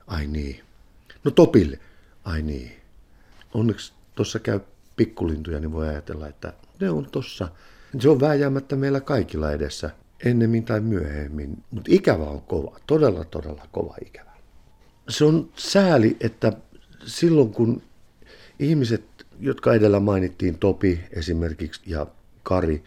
Ai 0.07 0.27
niin. 0.27 0.59
No 1.23 1.31
Topille. 1.31 1.79
Ai 2.23 2.41
niin. 2.41 2.71
Onneksi 3.53 3.93
tuossa 4.15 4.39
käy 4.39 4.59
pikkulintuja, 4.95 5.59
niin 5.59 5.71
voi 5.71 5.87
ajatella, 5.87 6.27
että 6.27 6.53
ne 6.79 6.89
on 6.89 7.07
tossa. 7.11 7.47
Se 7.99 8.09
on 8.09 8.19
vääjäämättä 8.19 8.75
meillä 8.75 9.01
kaikilla 9.01 9.51
edessä, 9.51 9.89
ennemmin 10.25 10.63
tai 10.63 10.79
myöhemmin. 10.79 11.63
Mutta 11.71 11.91
ikävä 11.93 12.23
on 12.23 12.41
kova, 12.41 12.79
todella 12.87 13.23
todella 13.23 13.67
kova 13.71 13.95
ikävä. 14.05 14.31
Se 15.09 15.25
on 15.25 15.49
sääli, 15.57 16.17
että 16.19 16.53
silloin 17.05 17.49
kun 17.49 17.81
ihmiset, 18.59 19.03
jotka 19.39 19.73
edellä 19.73 19.99
mainittiin, 19.99 20.57
Topi 20.57 20.99
esimerkiksi 21.11 21.81
ja 21.85 22.07
Kari, 22.43 22.83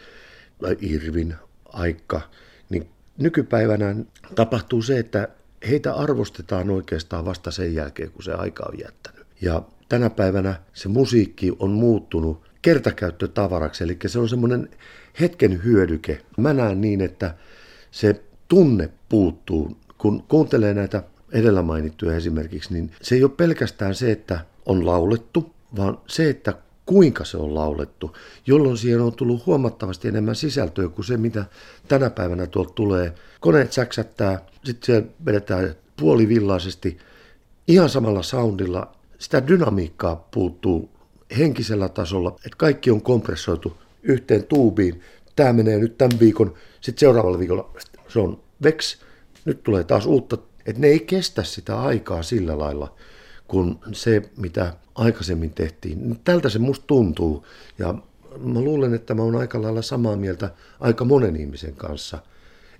tai 0.60 0.76
Irvin, 0.80 1.34
Aikka, 1.72 2.20
niin 2.70 2.88
nykypäivänä 3.18 3.96
tapahtuu 4.34 4.82
se, 4.82 4.98
että 4.98 5.28
heitä 5.68 5.94
arvostetaan 5.94 6.70
oikeastaan 6.70 7.24
vasta 7.24 7.50
sen 7.50 7.74
jälkeen, 7.74 8.10
kun 8.10 8.22
se 8.22 8.32
aika 8.32 8.66
on 8.72 8.78
jättänyt. 8.78 9.26
Ja 9.40 9.62
tänä 9.88 10.10
päivänä 10.10 10.60
se 10.72 10.88
musiikki 10.88 11.52
on 11.58 11.70
muuttunut 11.70 12.42
kertakäyttötavaraksi, 12.62 13.84
eli 13.84 13.98
se 14.06 14.18
on 14.18 14.28
semmoinen 14.28 14.68
hetken 15.20 15.64
hyödyke. 15.64 16.22
Mä 16.36 16.52
näen 16.52 16.80
niin, 16.80 17.00
että 17.00 17.34
se 17.90 18.22
tunne 18.48 18.90
puuttuu. 19.08 19.76
Kun 19.98 20.22
kuuntelee 20.22 20.74
näitä 20.74 21.02
edellä 21.32 21.62
mainittuja 21.62 22.16
esimerkiksi, 22.16 22.74
niin 22.74 22.90
se 23.02 23.14
ei 23.14 23.24
ole 23.24 23.30
pelkästään 23.36 23.94
se, 23.94 24.12
että 24.12 24.40
on 24.66 24.86
laulettu, 24.86 25.54
vaan 25.76 25.98
se, 26.06 26.30
että 26.30 26.54
kuinka 26.86 27.24
se 27.24 27.36
on 27.36 27.54
laulettu, 27.54 28.16
jolloin 28.46 28.78
siihen 28.78 29.00
on 29.00 29.12
tullut 29.12 29.46
huomattavasti 29.46 30.08
enemmän 30.08 30.36
sisältöä 30.36 30.88
kuin 30.88 31.04
se, 31.04 31.16
mitä 31.16 31.44
tänä 31.88 32.10
päivänä 32.10 32.46
tuolta 32.46 32.72
tulee. 32.72 33.14
Koneet 33.40 33.72
säksättää, 33.72 34.40
sitten 34.64 34.86
siellä 34.86 35.06
vedetään 35.26 35.74
puolivillaisesti 36.00 36.98
ihan 37.68 37.88
samalla 37.88 38.22
soundilla. 38.22 38.92
Sitä 39.18 39.48
dynamiikkaa 39.48 40.28
puuttuu 40.30 40.90
henkisellä 41.38 41.88
tasolla, 41.88 42.36
että 42.36 42.56
kaikki 42.56 42.90
on 42.90 43.02
kompressoitu 43.02 43.76
yhteen 44.02 44.44
tuubiin. 44.44 45.02
Tämä 45.36 45.52
menee 45.52 45.78
nyt 45.78 45.98
tämän 45.98 46.20
viikon, 46.20 46.54
sitten 46.80 47.00
seuraavalla 47.00 47.38
viikolla 47.38 47.70
se 48.08 48.18
on 48.18 48.40
veks, 48.62 48.98
nyt 49.44 49.62
tulee 49.62 49.84
taas 49.84 50.06
uutta. 50.06 50.38
Että 50.66 50.80
ne 50.80 50.86
ei 50.86 51.00
kestä 51.00 51.42
sitä 51.42 51.80
aikaa 51.80 52.22
sillä 52.22 52.58
lailla, 52.58 52.94
kuin 53.48 53.78
se, 53.92 54.22
mitä 54.36 54.72
aikaisemmin 54.94 55.50
tehtiin. 55.50 56.20
Tältä 56.24 56.48
se 56.48 56.58
musta 56.58 56.86
tuntuu. 56.86 57.46
Ja 57.78 57.94
mä 58.38 58.60
luulen, 58.60 58.94
että 58.94 59.14
mä 59.14 59.22
oon 59.22 59.36
aika 59.36 59.62
lailla 59.62 59.82
samaa 59.82 60.16
mieltä 60.16 60.50
aika 60.80 61.04
monen 61.04 61.36
ihmisen 61.36 61.74
kanssa. 61.74 62.18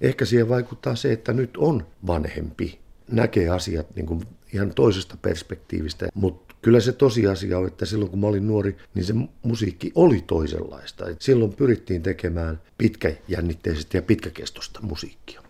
Ehkä 0.01 0.25
siihen 0.25 0.49
vaikuttaa 0.49 0.97
se, 0.97 1.13
että 1.13 1.33
nyt 1.33 1.57
on 1.57 1.87
vanhempi, 2.07 2.79
näkee 3.11 3.49
asiat 3.49 3.97
niin 3.97 4.07
kuin 4.07 4.23
ihan 4.53 4.75
toisesta 4.75 5.17
perspektiivistä. 5.23 6.09
Mutta 6.15 6.55
kyllä 6.63 6.81
se 6.81 6.93
tosiasia 6.93 7.59
on, 7.59 7.67
että 7.67 7.87
silloin 7.87 8.11
kun 8.11 8.21
mä 8.21 8.27
olin 8.27 8.47
nuori, 8.47 8.77
niin 8.95 9.05
se 9.05 9.15
musiikki 9.43 9.93
oli 9.95 10.25
toisenlaista. 10.27 11.09
Et 11.09 11.23
silloin 11.23 11.53
pyrittiin 11.53 12.03
tekemään 12.03 12.61
pitkäjännitteisesti 12.79 13.97
ja 13.97 14.03
pitkäkestosta 14.03 14.81
musiikkia. 14.83 15.43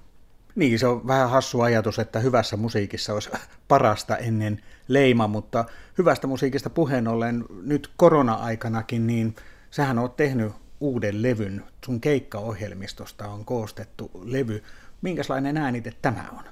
Niin, 0.54 0.78
se 0.78 0.86
on 0.86 1.06
vähän 1.06 1.30
hassu 1.30 1.60
ajatus, 1.60 1.98
että 1.98 2.18
hyvässä 2.20 2.56
musiikissa 2.56 3.12
olisi 3.12 3.30
parasta 3.68 4.16
ennen 4.16 4.60
leima, 4.88 5.26
mutta 5.26 5.64
hyvästä 5.98 6.26
musiikista 6.26 6.70
puheen 6.70 7.08
ollen 7.08 7.44
nyt 7.62 7.90
korona-aikanakin, 7.96 9.06
niin 9.06 9.36
sähän 9.70 9.98
on 9.98 10.10
tehnyt 10.10 10.52
uuden 10.80 11.22
levyn. 11.22 11.64
Sun 11.84 12.00
keikkaohjelmistosta 12.00 13.28
on 13.28 13.44
koostettu 13.44 14.10
levy. 14.24 14.62
Minkälainen 15.02 15.56
äänite 15.56 15.92
tämä 16.02 16.24
on? 16.32 16.44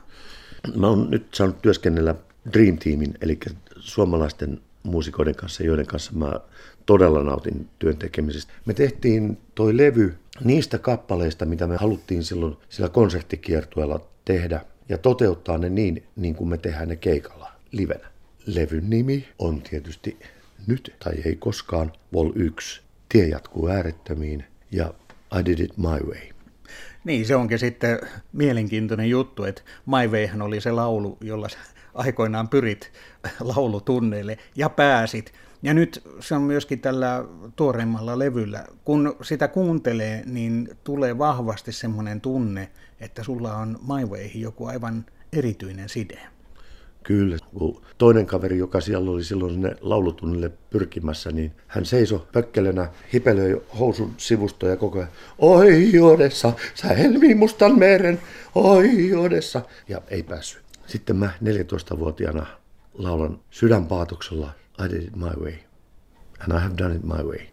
Mä 0.76 0.86
oon 0.86 1.10
nyt 1.10 1.34
saanut 1.34 1.62
työskennellä 1.62 2.14
Dream 2.52 2.78
Teamin, 2.78 3.14
eli 3.20 3.38
suomalaisten 3.76 4.60
muusikoiden 4.82 5.34
kanssa, 5.34 5.62
joiden 5.62 5.86
kanssa 5.86 6.12
mä 6.12 6.32
todella 6.86 7.22
nautin 7.22 7.68
työn 7.78 7.96
tekemisestä. 7.96 8.52
Me 8.66 8.74
tehtiin 8.74 9.38
toi 9.54 9.76
levy 9.76 10.14
niistä 10.44 10.78
kappaleista, 10.78 11.46
mitä 11.46 11.66
me 11.66 11.76
haluttiin 11.76 12.24
silloin 12.24 12.56
sillä 12.68 12.88
konserttikiertueella 12.88 14.00
tehdä 14.24 14.60
ja 14.88 14.98
toteuttaa 14.98 15.58
ne 15.58 15.68
niin, 15.68 16.02
niin 16.16 16.34
kuin 16.34 16.48
me 16.48 16.58
tehdään 16.58 16.88
ne 16.88 16.96
keikalla 16.96 17.52
livenä. 17.72 18.06
Levyn 18.46 18.90
nimi 18.90 19.28
on 19.38 19.62
tietysti 19.62 20.18
Nyt 20.66 20.94
tai 21.04 21.14
ei 21.24 21.36
koskaan 21.36 21.92
Vol 22.12 22.32
1. 22.34 22.80
Tie 23.08 23.28
jatkuu 23.28 23.68
äärettömiin 23.68 24.44
ja 24.70 24.94
I 25.40 25.44
did 25.44 25.58
it 25.58 25.76
my 25.76 26.06
way. 26.06 26.32
Niin, 27.04 27.26
se 27.26 27.37
onkin 27.37 27.58
sitten 27.58 28.00
mielenkiintoinen 28.32 29.11
juttu, 29.11 29.44
että 29.44 29.62
Wayhan 29.90 30.42
oli 30.42 30.61
se 30.61 30.72
laulu, 30.72 31.18
jolla 31.20 31.48
aikoinaan 31.94 32.48
pyrit 32.48 32.92
laulutunneille 33.40 34.38
ja 34.56 34.68
pääsit. 34.68 35.32
Ja 35.62 35.74
nyt 35.74 36.02
se 36.20 36.35
on 36.35 36.42
myöskin 36.42 36.80
tällä 36.80 37.24
tuoreimmalla 37.56 38.18
levyllä. 38.18 38.64
Kun 38.85 39.16
sitä 39.22 39.48
kuuntelee, 39.48 40.22
niin 40.26 40.68
tulee 40.85 41.18
vahvasti 41.18 41.72
semmoinen 41.72 42.20
tunne, 42.20 42.70
että 43.00 43.22
sulla 43.22 43.56
on 43.56 43.78
Wayhin 43.88 44.40
joku 44.40 44.66
aivan 44.66 45.06
erityinen 45.32 45.88
side. 45.88 46.18
Kyllä, 47.02 47.36
kun 47.54 47.82
toinen 47.98 48.26
kaveri, 48.26 48.58
joka 48.58 48.80
siellä 48.80 49.10
oli 49.10 49.24
silloin 49.24 49.52
sinne 49.52 49.76
laulutunnille 49.80 50.50
pyrkimässä, 50.70 51.32
niin 51.32 51.52
hän 51.66 51.84
seisoi 51.84 52.26
pökkelönä, 52.32 52.88
hipelöi 53.14 53.62
housun 53.78 54.14
sivustoja 54.16 54.76
koko 54.76 54.98
ajan. 54.98 55.10
Oi 55.38 56.00
Odessa, 56.00 56.52
sä 56.74 56.88
helmi 56.88 57.34
mustan 57.34 57.78
meren, 57.78 58.20
oi 58.54 59.14
Odessa. 59.14 59.62
Ja 59.88 60.02
ei 60.08 60.22
päässyt. 60.22 60.62
Sitten 60.86 61.16
mä 61.16 61.30
14-vuotiaana 61.44 62.46
laulan 62.94 63.40
sydänpaatoksella 63.50 64.52
I 64.84 64.90
did 64.90 65.02
it 65.02 65.16
my 65.16 65.30
way. 65.40 65.54
And 66.40 66.52
I 66.52 66.60
have 66.60 66.74
done 66.78 66.94
it 66.96 67.02
my 67.02 67.22
way. 67.22 67.51